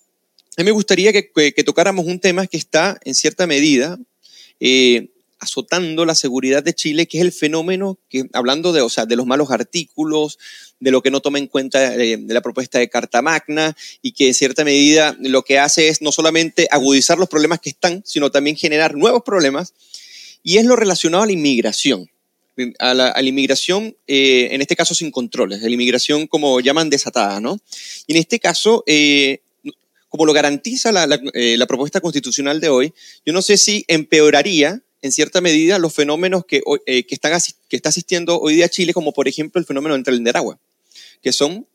[0.57, 3.97] a mí me gustaría que, que- que tocáramos un tema que está en cierta medida
[4.59, 5.07] eh,
[5.39, 9.15] azotando la seguridad de Chile, que es el fenómeno que, hablando de, o sea, de
[9.15, 10.37] los malos artículos,
[10.79, 14.11] de lo que no toma en cuenta eh, de la propuesta de Carta Magna y
[14.11, 18.03] que en cierta medida lo que hace es no solamente agudizar los problemas que están,
[18.05, 19.73] sino también generar nuevos problemas
[20.43, 22.09] y es lo relacionado a la inmigración.
[22.79, 26.89] A la, a la inmigración, eh, en este caso sin controles, la inmigración como llaman
[26.89, 27.57] desatada, ¿no?
[28.05, 29.39] Y en este caso, eh,
[30.09, 32.93] como lo garantiza la, la, eh, la, propuesta constitucional de hoy,
[33.25, 37.39] yo no sé si empeoraría en cierta medida los fenómenos que, eh, que, están
[37.69, 40.59] que está asistiendo hoy día Chile, como por ejemplo el fenómeno del tren del agua,
[41.21, 41.65] que son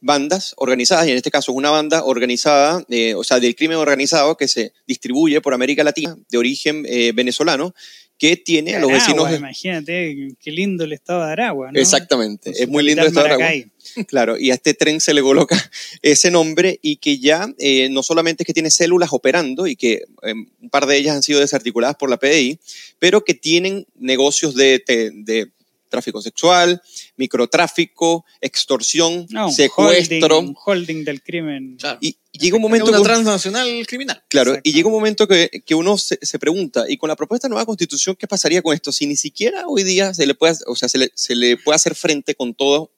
[0.00, 3.78] bandas organizadas, y en este caso es una banda organizada, eh, o sea, del crimen
[3.78, 7.74] organizado que se distribuye por América Latina, de origen eh, venezolano,
[8.18, 9.30] que tiene a los Aragua, vecinos...
[9.30, 11.80] de- Imagínate qué lindo el estado de Aragua, ¿no?
[11.80, 13.46] Exactamente, es muy lindo capitán esto de Aragua.
[14.08, 15.56] Claro, y a este tren se le coloca
[16.02, 20.04] ese nombre y que ya eh, no solamente es que tiene células operando y que
[20.22, 22.58] eh, un par de ellas han sido desarticuladas por la PDI,
[22.98, 25.50] pero que tienen negocios de, de- de
[25.90, 26.82] tráfico sexual,
[27.38, 30.38] microtráfico, extorsión, No, secuestro.
[30.38, 31.76] holding, un holding del crimen.
[31.78, 31.98] Claro.
[32.00, 34.22] Y, y llega un momento una que- transnacional criminal.
[34.28, 37.46] Claro, y llega un momento que, que uno se, se pregunta, y con la propuesta
[37.46, 38.92] de nueva constitución, ¿qué pasaría con esto?
[38.92, 41.76] Si ni siquiera hoy día se le puede, o sea, se le, se le puede
[41.76, 42.90] hacer frente con todo,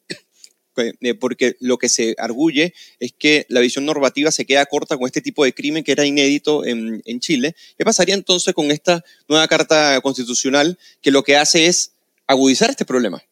[1.21, 5.21] porque lo que se arguye es que la visión normativa se queda corta con este
[5.21, 7.55] tipo de crimen que era inédito en, en Chile.
[7.77, 11.93] ¿Qué pasaría entonces con esta nueva carta constitucional que lo que hace es
[12.27, 13.23] agudizar este problema?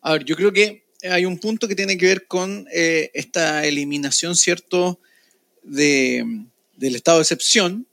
[0.00, 3.66] A ver, yo creo que hay un punto que tiene que ver con eh, esta
[3.66, 5.00] eliminación, ¿cierto?,
[5.62, 6.24] de,
[6.76, 7.86] del estado de excepción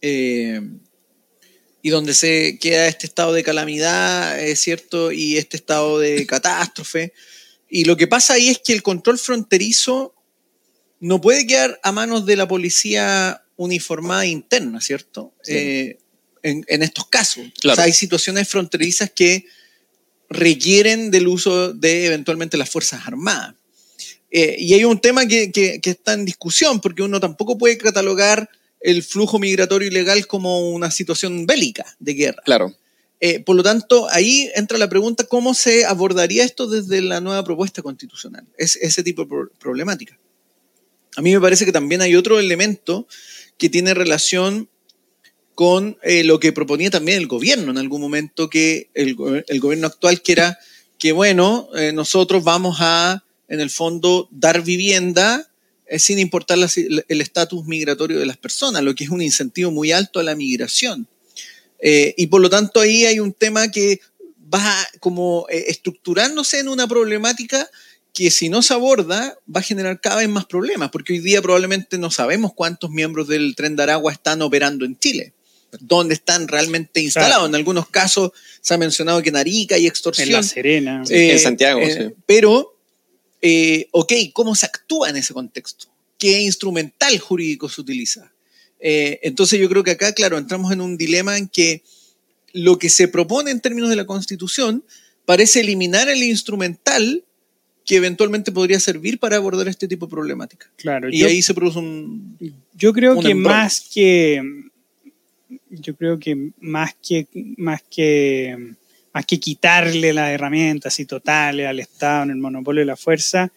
[0.00, 0.60] eh,
[1.82, 7.12] y donde se queda este estado de calamidad, eh, ¿cierto?, y este estado de catástrofe.
[7.68, 10.14] Y lo que pasa ahí es que el control fronterizo
[11.00, 15.32] no puede quedar a manos de la policía uniformada interna, ¿cierto?
[15.42, 15.52] Sí.
[15.54, 15.98] Eh,
[16.42, 17.44] en, en estos casos.
[17.60, 17.74] Claro.
[17.74, 19.44] O sea, hay situaciones fronterizas que
[20.28, 23.54] requieren del uso de eventualmente las Fuerzas Armadas.
[24.30, 27.76] Eh, y hay un tema que, que- que está en discusión, porque uno tampoco puede
[27.78, 28.48] catalogar
[28.80, 32.42] el flujo migratorio ilegal como una situación bélica de guerra.
[32.44, 32.74] Claro.
[33.20, 37.44] Eh, por lo tanto, ahí entra la pregunta, ¿cómo se abordaría esto desde la nueva
[37.44, 38.46] propuesta constitucional?
[38.56, 40.18] Es, ese tipo de pro- problemática.
[41.16, 43.06] A mí me parece que también hay otro elemento
[43.58, 44.70] que tiene relación
[45.54, 49.14] con eh, lo que proponía también el gobierno en algún momento, que el,
[49.46, 50.58] el gobierno actual, que era
[50.98, 55.49] que, bueno, eh, nosotros vamos a, en el fondo, dar vivienda
[55.90, 59.72] eh, sin importar la el estatus migratorio de las personas, lo que es un incentivo
[59.72, 61.08] muy alto a la migración.
[61.80, 64.00] Eh, y por lo tanto ahí hay un tema que
[64.54, 67.68] va como eh, estructurándose en una problemática
[68.14, 71.42] que si no se aborda va a generar cada vez más problemas, porque hoy día
[71.42, 75.32] probablemente no sabemos cuántos miembros del tren de Aragua están operando en Chile,
[75.80, 77.34] dónde están realmente instalados.
[77.34, 77.46] Claro.
[77.48, 78.30] En algunos casos
[78.60, 80.28] se ha mencionado que en Arica hay extorsión.
[80.28, 81.04] En La Serena.
[81.04, 81.14] Sí.
[81.16, 82.14] en Santiago, sí.
[82.26, 82.76] Pero,
[83.42, 85.86] eh, ok, ¿cómo se actúa en ese contexto?
[86.18, 88.32] ¿Qué instrumental jurídico se utiliza?
[88.80, 91.82] Eh, entonces yo creo que acá, claro, entramos en un dilema en que
[92.52, 94.84] lo que se propone en términos de la Constitución
[95.24, 97.24] parece eliminar el instrumental
[97.86, 100.70] que eventualmente podría servir para abordar este tipo de problemática.
[100.76, 102.36] Claro, Y yo, ahí se produce un...
[102.74, 104.42] yo creo un que más que
[105.70, 107.26] yo creo que más que
[107.56, 108.74] más que
[109.12, 113.52] más que quitarle las herramientas y totales al Estado en el monopolio de la fuerza,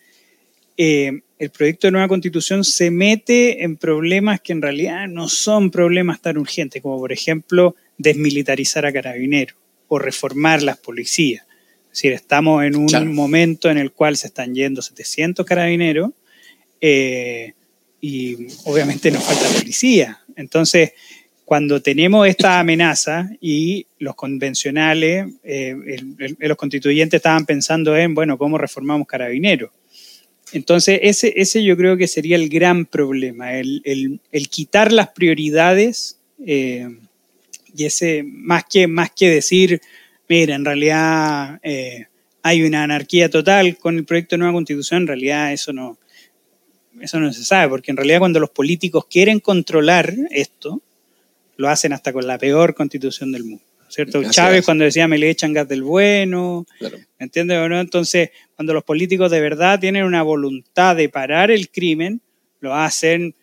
[0.78, 5.70] eh, el proyecto de nueva constitución se mete en problemas que en realidad no son
[5.70, 11.46] problemas tan urgentes, como por ejemplo desmilitarizar a carabineros o reformar las policías.
[11.92, 13.06] Es decir, estamos en un Claro.
[13.06, 16.12] momento en el cual se están yendo 700 carabineros
[16.82, 17.54] eh,
[18.02, 18.36] y
[18.66, 20.20] obviamente nos falta policía.
[20.36, 20.94] Entonces,
[21.46, 25.76] cuando tenemos esta amenaza y los convencionales, eh,
[26.40, 29.72] los constituyentes estaban pensando en, bueno, ¿cómo reformamos carabineros?
[30.54, 35.10] Entonces, ese, ese yo creo que sería el gran problema, el, el- el quitar las
[35.10, 36.88] prioridades eh,
[37.76, 39.82] y ese, más que, más que decir,
[40.30, 42.06] mira, en realidad eh,
[42.44, 45.98] hay una anarquía total con el proyecto de nueva constitución, en realidad eso no,
[47.02, 50.82] eso no se sabe, porque en realidad cuando los políticos quieren controlar esto,
[51.58, 53.64] lo hacen hasta con la peor constitución del mundo.
[53.90, 54.24] ¿Cierto?
[54.28, 56.98] Chávez cuando decía me le echan gas del bueno, Claro.
[57.20, 57.80] ¿entiendes o no?
[57.80, 62.20] Entonces, cuando los políticos de verdad tienen una voluntad de parar el crimen,
[62.60, 63.36] lo hacen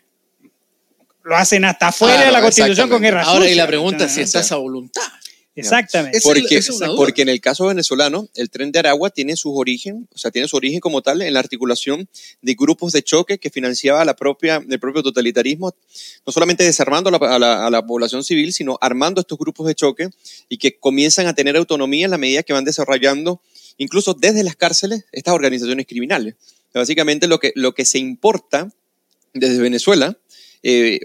[1.22, 4.12] lo hacen hasta Claro, de la constitución con guerra Ahora, y sucia, la pregunta es
[4.12, 5.02] si está esa voluntad.
[5.56, 6.18] Exactamente.
[6.22, 10.18] Porque, es porque en el caso venezolano, el tren de Aragua tiene sus origen, o
[10.18, 12.08] sea, tiene su origen como tal en la articulación
[12.40, 15.74] de grupos de choque que financiaba la propia, el propio totalitarismo,
[16.24, 19.66] no solamente desarmando a la, a la- a la población civil, sino armando estos grupos
[19.66, 20.08] de choque
[20.48, 23.42] y que comienzan a tener autonomía en la medida que van desarrollando,
[23.76, 26.36] incluso desde las cárceles, estas organizaciones criminales.
[26.72, 28.72] Básicamente lo que, lo que se importa
[29.34, 30.16] desde Venezuela,
[30.62, 31.00] eh,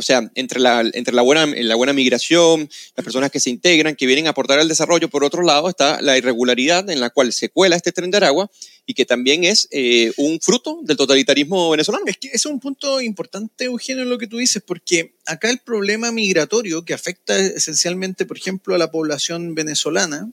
[0.00, 3.94] o sea, entre la, entre la buena, la buena migración, las personas que se integran,
[3.94, 7.34] que vienen a aportar al desarrollo, por otro lado está la irregularidad en la cual
[7.34, 8.50] se cuela este tren de Aragua
[8.86, 12.04] y que también es eh, un fruto del totalitarismo venezolano.
[12.06, 15.58] Es que es un punto importante, Eugenio, en lo que tú dices, porque acá el
[15.58, 20.30] problema migratorio que afecta esencialmente, por ejemplo, a la población venezolana,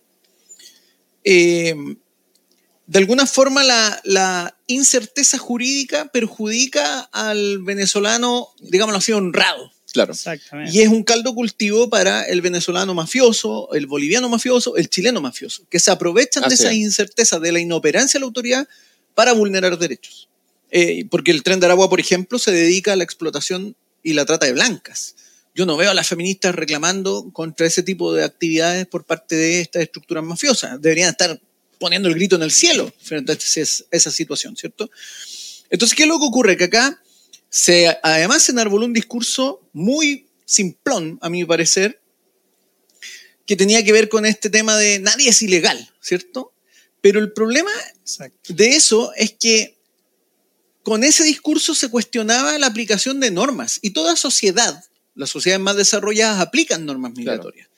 [1.25, 1.75] eh,
[2.87, 9.71] de alguna forma la, la, incerteza jurídica perjudica al venezolano, digámoslo así, honrado.
[9.93, 10.13] Claro.
[10.69, 15.65] Y es un caldo cultivo para el venezolano mafioso, el boliviano mafioso, el chileno mafioso,
[15.69, 18.67] que se aprovechan de esa incerteza, de la inoperancia de la autoridad
[19.15, 20.29] para vulnerar derechos.
[20.69, 24.25] Eh, porque el tren de Aragua, por ejemplo, se dedica a la explotación y la
[24.25, 25.15] trata de blancas.
[25.55, 29.61] Yo no veo a las feministas reclamando contra ese tipo de actividades por parte de
[29.61, 30.79] estas estructuras mafiosas.
[30.81, 31.41] Deberían estar
[31.79, 33.37] poniendo el grito en el cielo frente a
[33.91, 34.89] esa situación, ¿cierto?
[35.69, 36.57] Entonces, ¿qué es lo que ocurre?
[36.57, 37.01] Que acá
[37.49, 42.01] se, además se enarboló un discurso muy simplón, a mi parecer,
[43.45, 46.53] que tenía que ver con este tema de nadie es ilegal, ¿cierto?
[47.01, 47.71] Pero el problema
[48.49, 49.77] de eso es que
[50.83, 54.83] con ese discurso se cuestionaba la aplicación de normas y toda sociedad,
[55.15, 57.69] las sociedades más desarrolladas aplican normas migratorias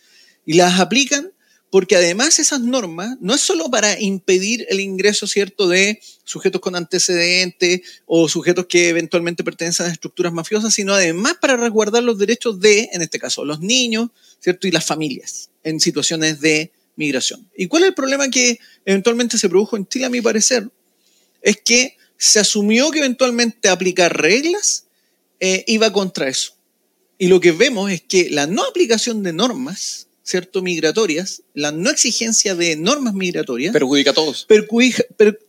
[0.45, 1.32] y las aplican
[1.70, 6.76] porque además esas normas no es solo para impedir el ingreso cierto de sujetos con
[6.76, 12.59] antecedentes o sujetos que eventualmente pertenecen a estructuras mafiosas, sino además para resguardar los derechos
[12.59, 14.09] de, en este caso, los niños,
[14.39, 14.67] ¿cierto?
[14.67, 17.49] Y las familias en situaciones de migración.
[17.55, 20.70] ¿Y cuál es el problema que eventualmente se produjo en Chile, a mi parecer?
[21.41, 24.86] Es que se asumió que eventualmente aplicar reglas
[25.39, 26.53] eh, iba contra eso.
[27.17, 30.62] Y lo que vemos es que la no aplicación de normas ¿cierto?
[30.62, 33.74] migratorias, la no exigencia de normas migratorias.
[33.74, 34.46] Perjudica a todos.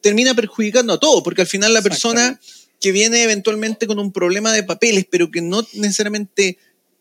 [0.01, 2.41] termina perjudicando a todos, porque al final la persona
[2.81, 6.57] que viene eventualmente con un problema de papeles, pero que no necesariamente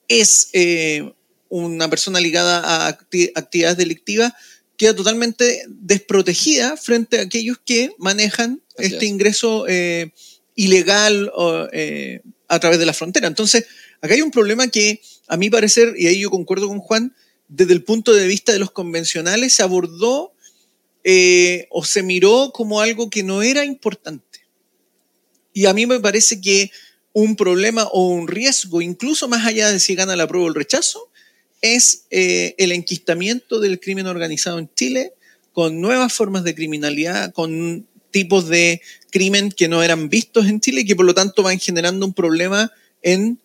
[0.09, 1.09] es eh,
[1.47, 4.33] una persona ligada a actividades delictivas,
[4.75, 10.11] queda totalmente desprotegida frente a aquellos que manejan este ingreso eh,
[10.55, 11.31] ilegal
[11.71, 13.27] eh, a través de la frontera.
[13.27, 13.65] Entonces,
[14.01, 17.15] acá hay un problema que, a mi parecer, y ahí yo concuerdo con Juan,
[17.49, 20.31] desde el punto de vista de los convencionales, se abordó
[21.03, 24.39] eh, o se miró como algo que no era importante.
[25.53, 26.71] Y a mí me parece que
[27.11, 30.55] un problema o un riesgo, incluso más allá de si gana la prueba o el
[30.55, 31.09] rechazo,
[31.61, 35.13] es eh, el enquistamiento del crimen organizado en Chile
[35.51, 38.81] con nuevas formas de criminalidad, con tipos de
[39.11, 42.13] crimen que no eran vistos en Chile y que por lo tanto van generando un
[42.13, 42.71] problema
[43.01, 43.39] en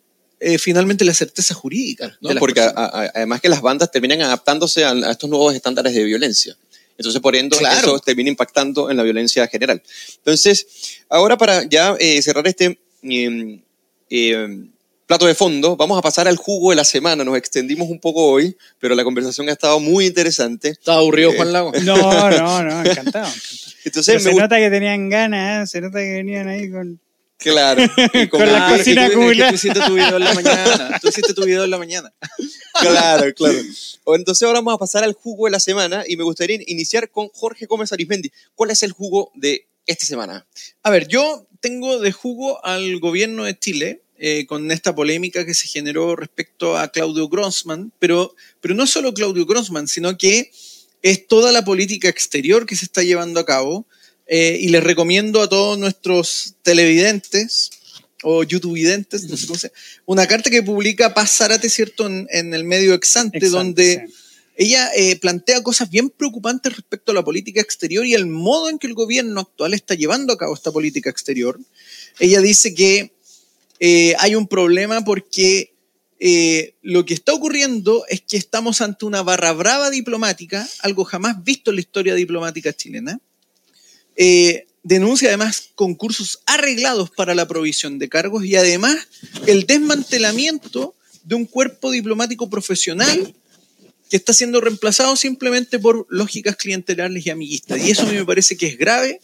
[0.46, 2.18] eh, finalmente la certeza jurídica.
[2.38, 6.54] Porque además que las bandas terminan adaptándose a, estos nuevos estándares de violencia.
[6.98, 9.82] Entonces, por ende, eso termina impactando en la violencia general.
[10.18, 13.62] Entonces, ahora para ya eh, cerrar este em,
[14.10, 14.70] em,
[15.06, 17.24] plato de fondo, vamos a pasar al jugo de la semana.
[17.24, 20.68] Nos extendimos un poco hoy, pero la conversación ha estado muy interesante.
[20.68, 21.72] ¿Está aburrido, Juan Lago?
[21.84, 23.32] No, no, no, encantado.
[23.84, 25.72] Entonces, se nota que tenían ganas, ¿eh?
[25.72, 27.00] se nota que venían ahí con
[27.38, 27.82] Claro.
[28.30, 29.10] con, la cocina.
[29.10, 30.98] Tú hiciste tu video en la mañana.
[31.00, 32.12] Tú hiciste tu video en la mañana.
[32.80, 33.58] Claro, claro.
[34.06, 37.28] Entonces ahora vamos a pasar al jugo de la semana y me gustaría iniciar con
[37.28, 38.30] Jorge Gómez Arismendi.
[38.54, 40.46] ¿Cuál es el jugo de esta semana?
[40.82, 45.54] A ver, yo tengo de jugo al gobierno de Chile eh, con esta polémica que
[45.54, 50.52] se generó respecto a Claudio Grossman, pero, pero no solo Claudio Grossman, sino que
[51.02, 53.86] es toda la política exterior que se está llevando a cabo
[54.26, 57.70] eh, y les recomiendo a todos nuestros televidentes
[58.22, 59.70] o youtubevidentes, no sé cómo se
[60.06, 64.06] una carta que publica Paz Zárate, ¿cierto?, en, el medio Exante, donde
[64.56, 68.78] ella eh, plantea cosas bien preocupantes respecto a la política exterior y el modo en
[68.78, 71.60] que el gobierno actual está llevando a cabo esta política exterior.
[72.18, 73.12] Ella dice que
[73.80, 75.70] eh, hay un problema porque
[76.80, 81.70] lo que está ocurriendo es que estamos ante una barra brava diplomática, algo jamás visto
[81.70, 83.20] en la historia diplomática chilena,
[84.16, 88.96] eh, denuncia además concursos arreglados para la provisión de cargos y además
[89.46, 90.94] el desmantelamiento
[91.24, 93.34] de un cuerpo diplomático profesional
[94.10, 97.80] que está siendo reemplazado simplemente por lógicas clientelares y amiguistas.
[97.80, 99.20] Y eso a mí me parece que es grave,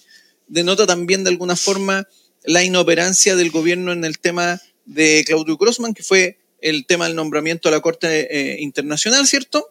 [0.49, 2.09] denota también de alguna forma
[2.45, 7.17] la inoperancia del gobierno en el tema de Claudio Grossman, que fue el tema del
[7.17, 9.67] nombramiento a la Corte eh, Internacional, ¿cierto?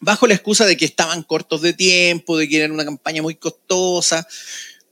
[0.00, 3.34] Bajo la excusa de que estaban cortos de tiempo, de que era una campaña muy
[3.34, 4.26] costosa.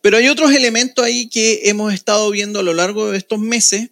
[0.00, 3.90] Pero hay otros elementos ahí que hemos estado viendo a lo largo de estos meses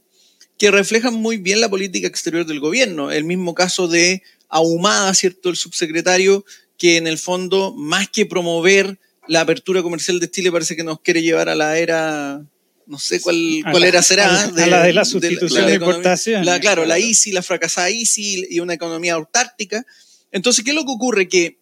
[0.59, 3.11] que reflejan muy bien la política exterior del gobierno.
[3.11, 5.51] El mismo caso de Ahumada, ¿cierto?
[5.51, 6.45] El subsecretario
[6.79, 11.01] que en el fondo, más que promover la apertura comercial de Chile, parece que nos
[11.01, 12.45] quiere llevar a la era
[12.87, 14.45] no sé cuál, cuál era será.
[14.45, 16.45] A, la de la sustitución de, importación.
[16.61, 19.87] claro, la ICI, la fracasada ICI y una economía autártica.
[20.35, 21.29] Entonces, ¿qué es lo que ocurre?
[21.29, 21.59] Que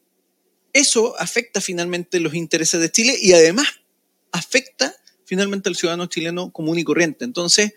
[0.72, 3.68] eso afecta finalmente los intereses de Chile y además
[4.32, 7.24] afecta finalmente al ciudadano chileno común y corriente.
[7.24, 7.74] Entonces,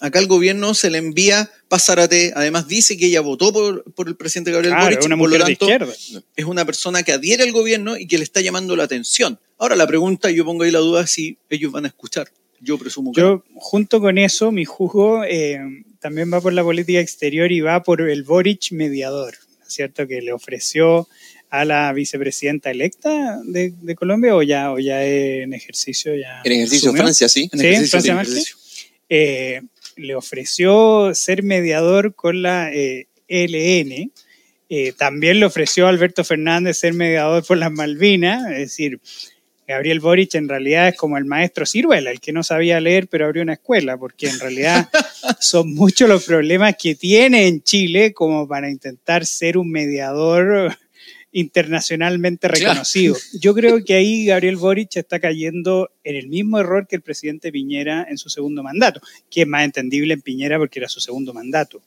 [0.00, 4.16] Acá el gobierno se le envía Pasarate, además dice que ella votó por, por el
[4.16, 5.92] presidente Gabriel Claro, Boric, es una por lo de tanto izquierda.
[6.34, 9.38] es una persona que adhiere al gobierno y que le está llamando la atención.
[9.58, 12.32] Ahora la pregunta, yo pongo ahí la duda si ellos van a escuchar.
[12.60, 13.26] Yo presumo que no.
[13.26, 15.60] Yo, junto con eso, mi jugo eh,
[16.00, 19.41] también va por la política exterior y va por el Boric mediador, ¿no es
[19.72, 20.06] ¿cierto?
[20.06, 21.08] Que le ofreció
[21.50, 26.14] a la vicepresidenta electa de, de Colombia o ya, o ya en ejercicio.
[26.16, 27.02] Ya En ejercicio asumió?
[27.02, 27.48] Francia, sí.
[27.52, 28.56] En Sí, ejercicio, Francia sí, ejercicio.
[29.10, 29.60] eh,
[29.96, 34.10] le ofreció ser mediador con la eh, ELN.
[34.70, 38.50] Eh, también le ofreció a Alberto Fernández ser mediador por las Malvinas.
[38.52, 38.98] Es decir,
[39.66, 43.26] Gabriel Boric en realidad es como el maestro Ciruela, el que no sabía leer pero
[43.26, 44.88] abrió una escuela, porque en realidad
[45.40, 50.76] son muchos los problemas que tiene en Chile como para intentar ser un mediador
[51.34, 52.60] internacionalmente Claro.
[52.64, 53.16] reconocido.
[53.40, 57.50] Yo creo que ahí Gabriel Boric está cayendo en el mismo error que el presidente
[57.50, 59.00] Piñera en su segundo mandato,
[59.30, 61.80] que es más entendible en Piñera porque era su segundo mandato.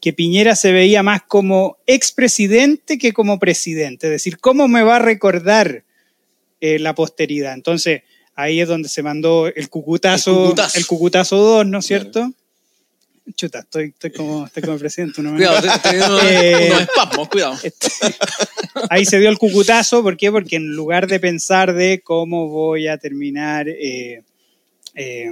[0.00, 4.96] Que Piñera se veía más como expresidente que como presidente, es decir, ¿cómo me va
[4.96, 5.84] a recordar
[6.60, 7.54] eh, la posteridad?
[7.54, 8.02] Entonces,
[8.34, 10.78] ahí es donde se mandó el cucutazo, El cucutazo.
[10.78, 12.32] el cucutazo 2, ¿no es cierto?
[13.36, 15.22] Chuta, estoy, estoy, como, estoy como el presidente.
[15.22, 17.58] no me- Cuidado, te- unos, Eh, unos espasmos, cuidado.
[17.62, 17.88] Este,
[18.90, 20.32] ahí se dio el cucutazo, ¿por qué?
[20.32, 24.22] Porque en lugar de pensar de cómo voy a terminar eh,
[24.94, 25.30] eh,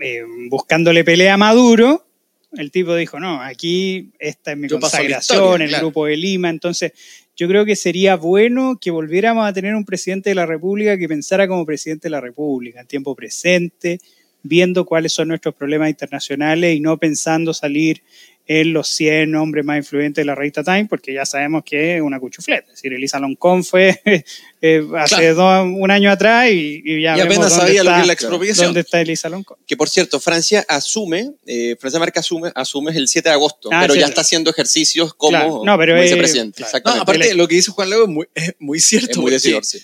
[0.00, 2.06] eh, buscándole pelea a Maduro,
[2.52, 5.86] el tipo dijo, no, aquí esta es mi Yo consagración, historia, el claro.
[5.86, 6.92] grupo de Lima, entonces
[7.36, 11.08] yo creo que sería bueno que volviéramos a tener un presidente de la República que
[11.08, 14.00] pensara como presidente de la República, en tiempo presente,
[14.42, 18.02] viendo cuáles son nuestros problemas internacionales y no pensando salir
[18.46, 22.02] en los 100 hombres más influyentes de la revista Time, porque ya sabemos que es
[22.02, 22.64] una cuchufleta.
[22.68, 24.00] Es decir, Elisa Loncón fue
[24.60, 25.34] eh, hace Claro.
[25.34, 28.66] dos- un año atrás y, y ya Y apenas sabía lo que es la expropiación.
[28.66, 29.58] ¿Dónde está Elisa Loncón?
[29.66, 33.78] Que por cierto, Francia asume, eh, Francia Marca asume, asume el 7 de agosto, Ah,
[33.82, 35.62] pero ya está haciendo ejercicios como, Claro.
[35.64, 36.64] No, pero como es- vicepresidente.
[36.64, 36.96] claro.
[36.96, 39.10] No, aparte, lo que dice Juan Leo es muy, es muy cierto.
[39.12, 39.78] es muy decidor, sí.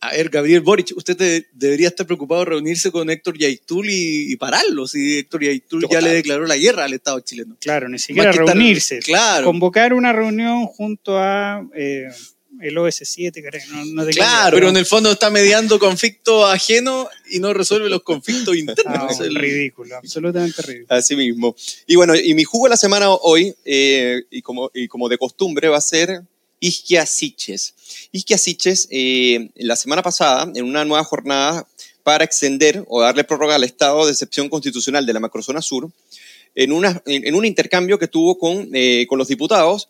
[0.00, 4.32] A ver, Gabriel Boric, usted de- debería estar preocupado de reunirse con Héctor Yaitul y,
[4.32, 4.86] y pararlo.
[4.86, 7.56] Si Héctor Yaitul ya le declaró la guerra al Estado chileno.
[7.60, 9.00] Claro, ni siquiera estar- reunirse.
[9.00, 9.44] claro.
[9.46, 12.06] Convocar una reunión junto a eh,
[12.60, 13.62] el OS7, creo.
[13.72, 18.02] No, no Claro, pero en el fondo está mediando conflictos ajenos y no resuelve los
[18.04, 19.12] conflictos internos.
[19.14, 20.96] Es el- ridículo, absolutamente ridículo.
[20.96, 21.56] Así mismo.
[21.88, 25.18] Y bueno, y mi jugo de la semana hoy, eh, y, como, y como de
[25.18, 26.22] costumbre, va a ser
[26.60, 27.74] Isquia Siches.
[28.12, 31.66] Isquia Siches, eh, la semana pasada, en una nueva jornada
[32.02, 35.90] para extender o darle prórroga al estado de excepción constitucional de la macrozona sur,
[36.54, 39.88] en, una, en, un intercambio que tuvo con, eh, con los diputados,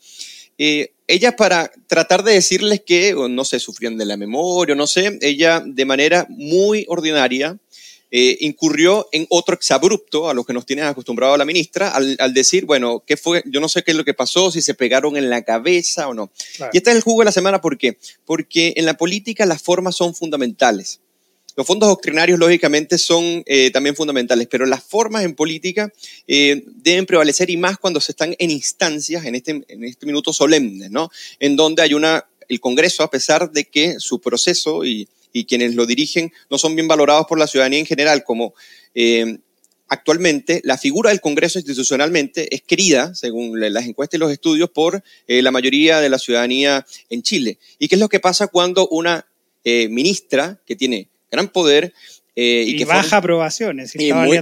[0.58, 5.18] eh, ella para tratar de decirles que, no sé, sufrían de la memoria, no sé,
[5.22, 7.56] ella de manera muy ordinaria
[8.11, 12.32] eh, incurrió en otro exabrupto a los que nos tiene acostumbrado la ministra al, al
[12.32, 13.42] decir, bueno, ¿qué fue?
[13.46, 16.14] Yo no sé qué es lo que pasó, si se pegaron en la cabeza o
[16.14, 16.30] no.
[16.56, 16.70] Claro.
[16.72, 17.98] Y este es el jugo de la semana, ¿por qué?
[18.24, 21.00] Porque en la política las formas son fundamentales.
[21.59, 25.92] Los fondos doctrinarios, lógicamente, son eh, también fundamentales, pero las formas en política
[26.28, 30.32] eh, deben prevalecer y más cuando se están en instancias, en este, en este minuto
[30.32, 31.11] solemnes, ¿no?
[31.40, 35.74] En donde hay una, el Congreso, a pesar de que su proceso y, y quienes
[35.74, 38.55] lo dirigen no son bien valorados por la ciudadanía en general, como
[38.95, 39.39] eh,
[39.89, 45.03] actualmente la figura del Congreso institucionalmente es querida, según las encuestas y los estudios, por
[45.26, 47.59] eh, la mayoría de la ciudadanía en Chile.
[47.79, 49.26] ¿Y qué es lo que pasa cuando una
[49.64, 51.93] eh, ministra que tiene gran poder
[52.41, 53.16] eh, y, Y, que baja
[53.89, 54.36] si y muy-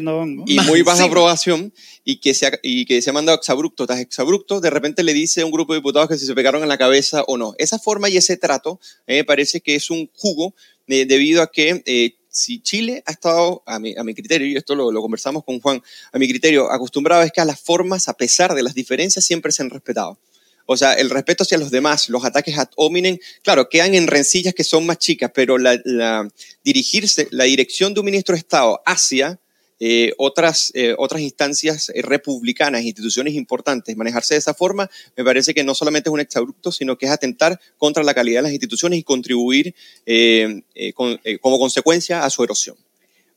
[0.46, 1.72] y muy baja aprobación
[2.04, 5.14] y que, se ha, y que se ha mandado exabrupto tras exabrupto, de repente le
[5.14, 7.54] dice a un grupo de diputados que si se pegaron en la cabeza o no.
[7.58, 10.54] Esa forma y ese trato eh, me parece que es un jugo
[10.88, 14.56] eh, debido a que eh, si Chile ha estado, a mi, a mi criterio, y
[14.56, 15.82] esto lo, lo conversamos con Juan,
[16.12, 19.52] a mi criterio, acostumbrado es que a las formas, a pesar de las diferencias, siempre
[19.52, 20.18] se han respetado.
[20.66, 24.52] O sea, el respeto hacia los demás, los ataques ad hominem, claro, quedan en rencillas
[24.52, 26.28] que son más chicas, pero la, la-
[26.64, 29.38] dirigirse, la dirección de un ministro de Estado hacia
[29.78, 35.52] eh, otras, eh, otras instancias eh, republicanas, instituciones importantes, manejarse de esa forma, me parece
[35.54, 38.52] que no solamente es un exabrupto, sino que es atentar contra la calidad de las
[38.52, 39.74] instituciones y contribuir
[40.06, 40.62] eh,
[40.94, 42.76] con- como consecuencia a su erosión.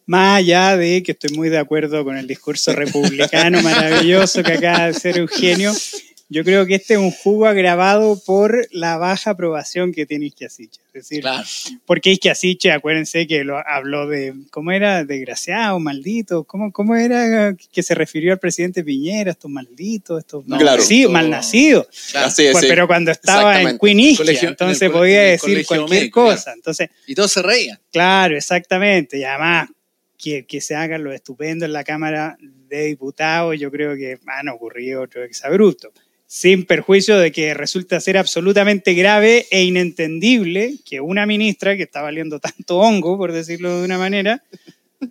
[0.06, 4.86] Más allá de que estoy muy de acuerdo con el discurso republicano maravilloso que acaba
[4.86, 5.72] de hacer Eugenio,
[6.32, 10.80] yo creo que este es un jugo agravado por la baja aprobación que tiene Isquiasiche.
[10.88, 11.44] Es decir, Claro.
[11.86, 15.04] porque Isquiasiche, acuérdense que lo habló de, ¿cómo era?
[15.06, 16.44] Desgraciado, maldito.
[16.44, 19.32] ¿Cómo, ¿Cómo era que se refirió al presidente Piñera?
[19.32, 20.84] Estos malditos, estos No, claro.
[21.10, 21.88] malnacidos.
[22.12, 22.28] Claro.
[22.36, 22.68] Pues, sí.
[22.68, 23.78] Pero cuando estaba en.
[23.80, 26.54] Queen Isquia, Colegio- en el entonces podía en el decir cualquier médico, cosa.
[26.54, 27.80] Entonces, Y todos se reían.
[27.92, 29.18] Claro, exactamente.
[29.18, 29.70] Y además,
[30.18, 34.50] que, que se hagan lo estupendo en la Cámara de Diputados, yo creo que han
[34.50, 35.92] ocurrido otros exabruptos.
[36.32, 42.04] Sin perjuicio de que resulta ser absolutamente grave e inentendible que una ministra que está
[42.04, 44.44] valiendo tanto hongo, por decirlo de una manera,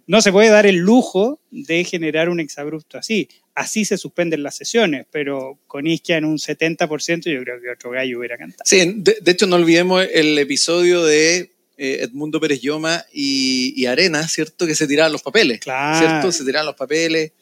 [0.07, 3.29] no se puede dar el lujo de generar un exabrupto así.
[3.57, 7.91] Así se suspenden las sesiones, pero con Isquia en un 70% yo creo que otro
[7.91, 8.63] gallo hubiera cantado.
[8.65, 13.87] Sí, de, de hecho no olvidemos el episodio de eh, Edmundo Pérez Lloma y, y,
[13.87, 14.69] Arena, ¿cierto?
[14.69, 15.99] Que se tiraban los papeles, Claro.
[15.99, 16.31] ¿cierto?
[16.31, 17.33] Se tiraban los papeles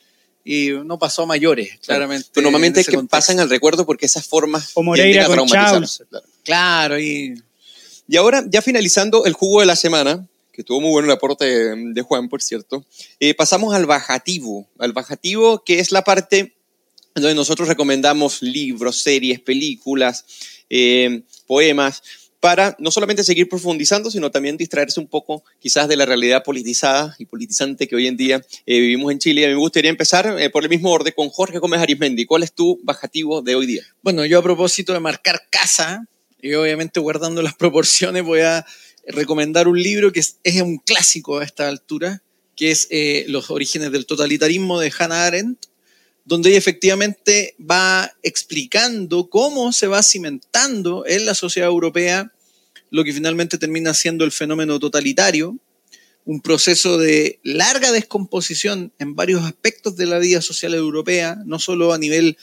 [0.49, 2.29] y no pasó a mayores, claramente.
[2.33, 3.17] Pero normalmente en es que contexto.
[3.17, 5.49] pasan al recuerdo porque esas formas O Moreira con.
[5.49, 5.85] Claro.
[6.45, 7.35] Claro, y
[8.07, 11.45] Y ahora, ya finalizando el jugo de la semana, que estuvo muy bueno el aporte
[11.45, 12.87] de, de Juan, por cierto,
[13.19, 14.69] eh, pasamos al bajativo.
[14.79, 16.55] Al bajativo, que es la parte
[17.17, 20.25] donde nosotros recomendamos libros, series, películas,
[20.71, 22.03] eh, poemas,
[22.41, 27.15] para no solamente seguir profundizando, sino también distraerse un poco quizás de la realidad politizada
[27.19, 29.45] y politizante que hoy en día eh, vivimos en Chile.
[29.45, 32.27] A mí me gustaría empezar eh, por el mismo orden con Jorge Gómez Arismendi.
[32.27, 33.83] ¿Cuál es tu bajativo de hoy día?
[34.03, 36.07] Bueno, yo a propósito de marcar casa,
[36.41, 38.65] y obviamente guardando las proporciones, voy a
[39.07, 42.23] recomendar un libro que es, un clásico a esta altura,
[42.55, 45.67] que es eh, Los orígenes del totalitarismo de Hannah Arendt,
[46.27, 52.33] donde efectivamente va explicando cómo se va cimentando en la sociedad europea
[52.91, 55.57] lo que finalmente termina siendo el fenómeno totalitario,
[56.25, 61.93] un proceso de larga descomposición en varios aspectos de la vida social europea, no solo
[61.93, 62.37] a nivel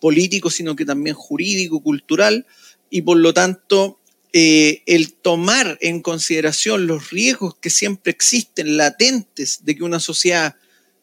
[0.00, 2.46] político, sino que también jurídico, cultural,
[2.88, 4.00] y por lo tanto
[4.32, 10.56] eh, el tomar en consideración los riesgos que siempre existen, latentes, de que una sociedad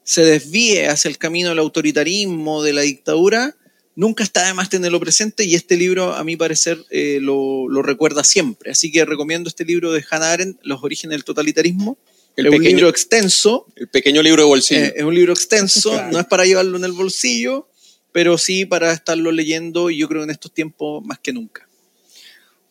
[0.04, 3.56] se desvíe hacia el camino del autoritarismo, de la dictadura,
[3.96, 7.82] nunca está de más tenerlo presente y este libro, a mi parecer, eh, lo, lo
[7.82, 8.72] recuerda siempre.
[8.72, 11.98] Así que recomiendo este libro de Hannah Arendt, Los orígenes del totalitarismo.
[12.36, 14.82] El es un pequeño- libro extenso, El pequeño libro de bolsillo.
[14.82, 16.12] eh, es un libro extenso, Claro.
[16.12, 17.70] no es para llevarlo en el bolsillo,
[18.12, 21.68] pero sí para estarlo leyendo y yo creo en estos tiempos más que nunca.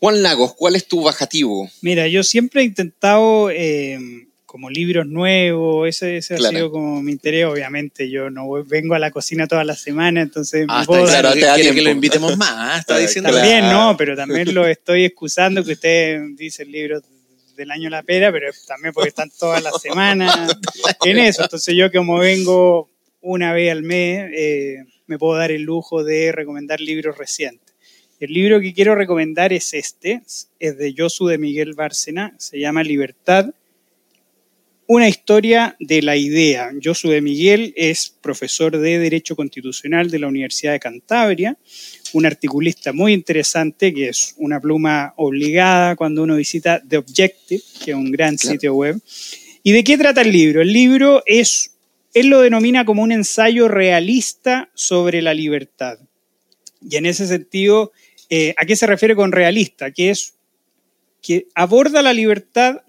[0.00, 1.70] Juan Lagos, ¿cuál es tu bajativo?
[1.80, 6.48] Mira, yo siempre he intentado eh, como libros nuevos, ese, ese Claro.
[6.56, 7.46] ha sido como mi interés.
[7.46, 11.22] Obviamente yo no voy- vengo a la cocina toda la semana, entonces Ah, puedo está
[11.22, 13.30] dar- claro, te da que lo invitemos más, está diciendo.
[13.32, 13.78] También Claro.
[13.92, 17.00] no, pero también lo estoy excusando que usted dice el libro
[17.56, 20.36] del año La Pera, pero también porque están todas las semanas
[21.06, 21.42] en eso.
[21.44, 22.90] Entonces yo como vengo
[23.22, 27.74] una vez al mes, eh, me puedo dar el lujo de recomendar libros recientes.
[28.20, 30.20] El libro que quiero recomendar es este,
[30.60, 33.46] es de Josu de Miguel Bárcena, se llama Libertad,
[34.86, 36.70] una historia de la idea.
[36.82, 41.56] Josu de Miguel es profesor de Derecho Constitucional de la Universidad de Cantabria,
[42.12, 47.92] un articulista muy interesante que es una pluma obligada cuando uno visita The Objective, que
[47.92, 48.52] es un gran Claro.
[48.52, 49.00] sitio web.
[49.62, 50.60] ¿Y de qué trata el libro?
[50.60, 51.76] El libro es,
[52.12, 55.98] él lo denomina como un ensayo realista sobre la libertad.
[56.82, 57.92] Y en ese sentido,
[58.28, 59.92] eh, ¿a qué se refiere con realista?
[59.92, 60.34] Que es
[61.22, 62.82] que aborda la libertad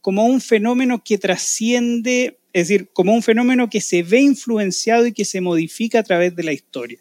[0.00, 5.12] como un fenómeno que trasciende, es decir, como un fenómeno que se ve influenciado y
[5.12, 6.98] que se modifica a través de la historia.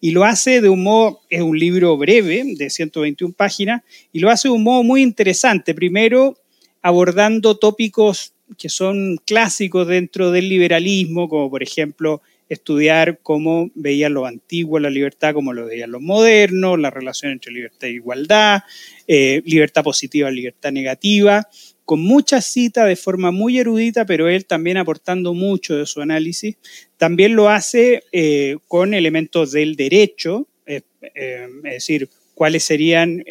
[0.00, 4.30] Y lo hace de un modo, es un libro breve, de 121 páginas, y lo
[4.30, 5.74] hace de un modo muy interesante.
[5.74, 6.36] Primero,
[6.82, 14.26] abordando tópicos que son clásicos dentro del liberalismo, como por ejemplo estudiar cómo veían los
[14.26, 18.62] antiguos la libertad, cómo lo veían los modernos, la relación entre libertad e igualdad,
[19.06, 21.48] eh, libertad positiva, libertad negativa,
[21.84, 26.56] con muchas citas de forma muy erudita, pero él también aportando mucho de su análisis.
[26.96, 30.80] También lo hace eh, con elementos del derecho, eh,
[31.14, 33.22] eh, es decir, cuáles serían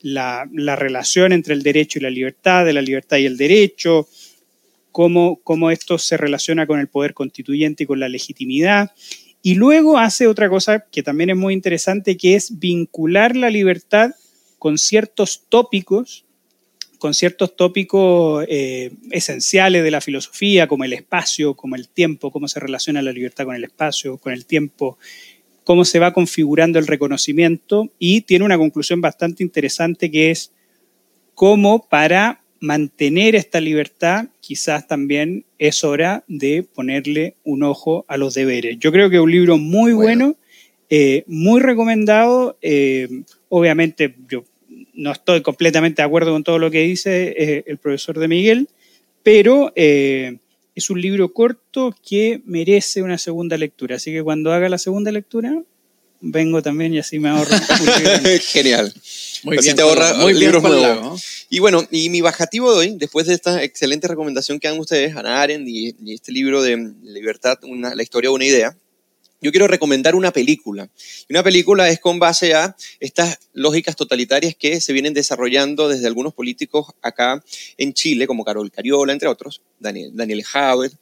[0.00, 4.08] la, la relación entre el derecho y la libertad, de la libertad y el derecho,
[4.94, 8.92] cómo, esto se relaciona con el poder constituyente y con la legitimidad.
[9.42, 14.12] Y luego hace otra cosa que también es muy interesante, que es vincular la libertad
[14.56, 16.24] con ciertos tópicos,
[16.98, 22.46] con ciertos tópicos eh, esenciales de la filosofía, como el espacio, como el tiempo, cómo
[22.46, 24.96] se relaciona la libertad con el espacio, con el tiempo,
[25.64, 30.52] cómo se va configurando el reconocimiento y tiene una conclusión bastante interesante que es
[31.34, 38.32] cómo para mantener esta libertad quizás también es hora de ponerle un ojo a los
[38.34, 38.78] deberes.
[38.78, 40.36] Yo creo que es un libro muy bueno, Bueno.
[40.88, 42.56] eh, muy recomendado.
[42.62, 43.08] eh,
[43.50, 44.44] obviamente yo
[44.94, 48.68] no estoy completamente de acuerdo con todo lo que dice eh, el profesor de Miguel,
[49.22, 53.96] pero es un libro corto que merece una segunda lectura.
[53.96, 55.62] Así que cuando haga la segunda lectura,
[56.24, 57.50] vengo también y así me ahorro.
[58.52, 58.92] Genial.
[59.44, 61.22] Muy Así bien, te ahorra muy bien, libros Juan nuevos.
[61.50, 65.14] Y bueno, y mi bajativo de hoy, después de esta excelente recomendación que dan ustedes,
[65.14, 68.76] Hannah Arendt y, y este libro de Libertad, una- la historia de una idea,
[69.44, 70.88] yo quiero recomendar una película.
[71.28, 76.06] Y una película es con base a estas lógicas totalitarias que se vienen desarrollando desde
[76.06, 77.44] algunos políticos acá
[77.76, 80.92] en Chile, como Carol Cariola, entre otros, Daniel, Daniel Howard,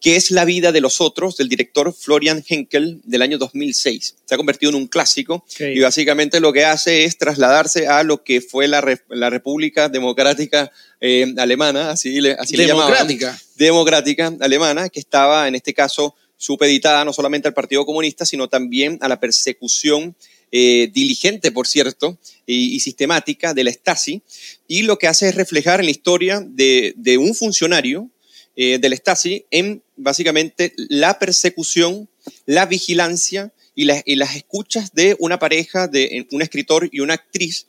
[0.00, 4.16] que es La vida de los otros, del director Florian Henkel, del año 2006.
[4.24, 8.24] Se ha convertido en un clásico y básicamente lo que hace es trasladarse a lo
[8.24, 10.72] que fue la, la República Democrática
[11.02, 13.38] eh, Alemana, así le, así le llamaban Democrática.
[13.56, 18.96] democrática alemana, que estaba en este caso supeditada no solamente al Partido Comunista, sino también
[19.02, 20.16] a la persecución
[20.50, 24.22] eh, diligente, por cierto, y, sistemática de la Stasi.
[24.66, 28.08] Y lo que hace es reflejar en la historia de, de un funcionario
[28.56, 32.08] eh, del Stasi en básicamente la persecución,
[32.46, 37.66] la vigilancia la- y las escuchas de una pareja, de un escritor y una actriz,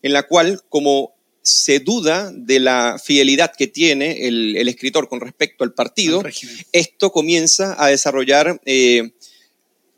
[0.00, 1.12] en la cual, como
[1.42, 6.32] se duda de la fidelidad que tiene el, el escritor con respecto al partido, Al
[6.72, 9.12] esto comienza a desarrollar eh,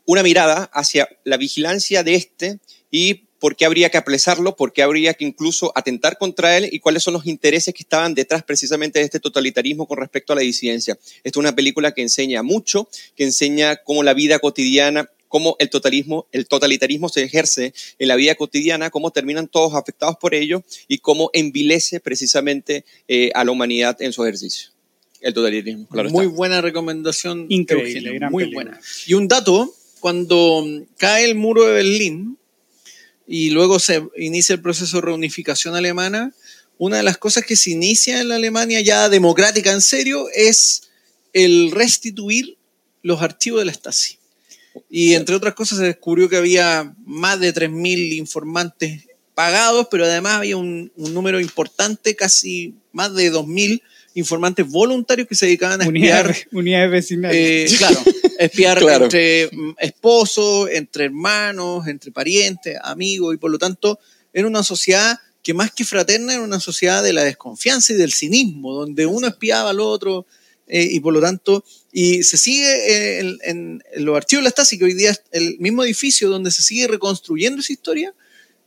[0.05, 2.59] una mirada hacia la vigilancia de este
[2.89, 6.79] y por qué habría que apresarlo, por qué habría que incluso atentar contra él y
[6.79, 10.41] cuáles son los intereses que estaban detrás precisamente de este totalitarismo con respecto a la
[10.41, 10.97] disidencia.
[11.17, 15.69] Esta es una película que enseña mucho, que enseña cómo la vida cotidiana cómo el
[15.69, 20.63] totalismo, el totalitarismo se ejerce en la vida cotidiana, cómo terminan todos afectados por ello
[20.87, 24.69] y cómo envilece precisamente eh, a la humanidad en su ejercicio.
[25.19, 26.09] El totalitarismo, claro.
[26.09, 26.37] Muy está.
[26.37, 27.47] buena recomendación.
[27.49, 28.71] Increíble, gran muy película.
[28.71, 28.81] buena.
[29.07, 32.37] Y un dato, cuando cae el muro de Berlín
[33.27, 36.33] y luego se inicia el proceso de reunificación alemana,
[36.77, 40.83] una de las cosas que se inicia en la Alemania ya democrática en serio es
[41.33, 42.55] el restituir
[43.01, 44.19] los archivos de la Stasi.
[44.89, 50.35] Y entre otras cosas se descubrió que había más de 3.000 informantes pagados, pero además
[50.35, 53.81] había un, un número importante, casi más de 2.000
[54.15, 57.73] informantes voluntarios que se dedicaban a espiar Unidades, unidades vecinales.
[57.73, 57.99] eh, claro,
[58.39, 59.03] espiar Claro.
[59.05, 63.99] entre mm, esposos, entre hermanos, entre parientes, amigos, y por lo tanto
[64.31, 68.13] era una sociedad que más que fraterna era una sociedad de la desconfianza y del
[68.13, 70.25] cinismo, donde uno espiaba al otro
[70.67, 74.45] eh, y por lo tanto, y se sigue eh, en, en- en los archivos de
[74.45, 78.13] la Stasi, que hoy día es el mismo edificio donde se sigue reconstruyendo esa historia,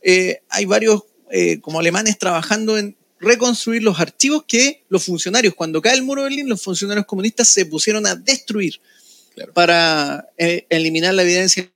[0.01, 5.81] eh, hay varios eh, como alemanes trabajando en reconstruir los archivos que los funcionarios, cuando
[5.81, 8.79] cae el muro de Berlín, los funcionarios comunistas se pusieron a destruir
[9.35, 9.53] Claro.
[9.53, 11.71] para eliminar la evidencia.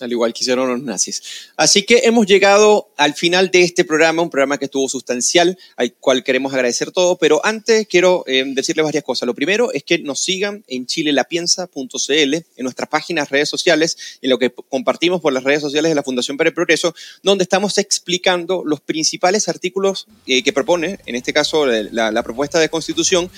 [0.00, 1.22] Al igual que los nazis.
[1.56, 5.92] Así que hemos llegado al final de este programa, un programa que estuvo sustancial, al
[5.94, 9.28] cual queremos agradecer todo, pero antes quiero eh, decirles varias cosas.
[9.28, 14.38] Lo primero es que nos sigan en chilelapiensa.cl, en nuestras páginas, redes sociales, en lo
[14.38, 18.64] que compartimos por las redes sociales de la Fundación para el Progreso, donde estamos explicando
[18.66, 23.30] los principales artículos eh, que propone, en este caso la propuesta de constitución,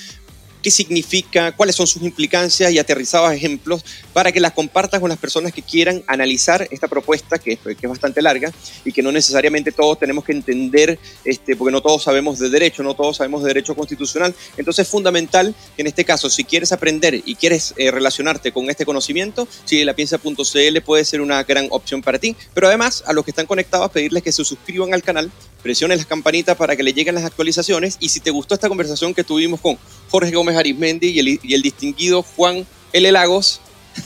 [0.66, 5.16] qué significa, cuáles son sus implicancias y aterrizados ejemplos para que las compartas con las
[5.16, 8.50] personas que quieran analizar esta propuesta, que, que es bastante larga
[8.84, 12.82] y que no necesariamente todos tenemos que entender, este, porque no todos sabemos de derecho,
[12.82, 14.34] no todos sabemos de derecho constitucional.
[14.56, 18.68] Entonces es fundamental que en este caso, si quieres aprender y quieres eh, relacionarte con
[18.68, 22.34] este conocimiento, chilelapiensa.cl puede ser una gran opción para ti.
[22.54, 25.30] Pero además, a los que están conectados, pedirles que se suscriban al canal,
[25.62, 29.14] presionen las campanitas para que le lleguen las actualizaciones y si te gustó esta conversación
[29.14, 29.78] que tuvimos con
[30.10, 33.12] Jorge Gómez Arismendi y el, y el distinguido Juan L.
[33.12, 33.60] Lagos,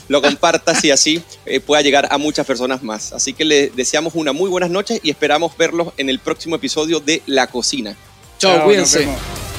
[0.07, 3.13] lo compartas y así eh, pueda llegar a muchas personas más.
[3.13, 6.99] Así que le deseamos una muy buenas noches y esperamos verlos en el próximo episodio
[6.99, 7.95] de La Cocina.
[8.37, 8.99] Chao, Chao, nos cuídense.
[8.99, 9.50] vemos.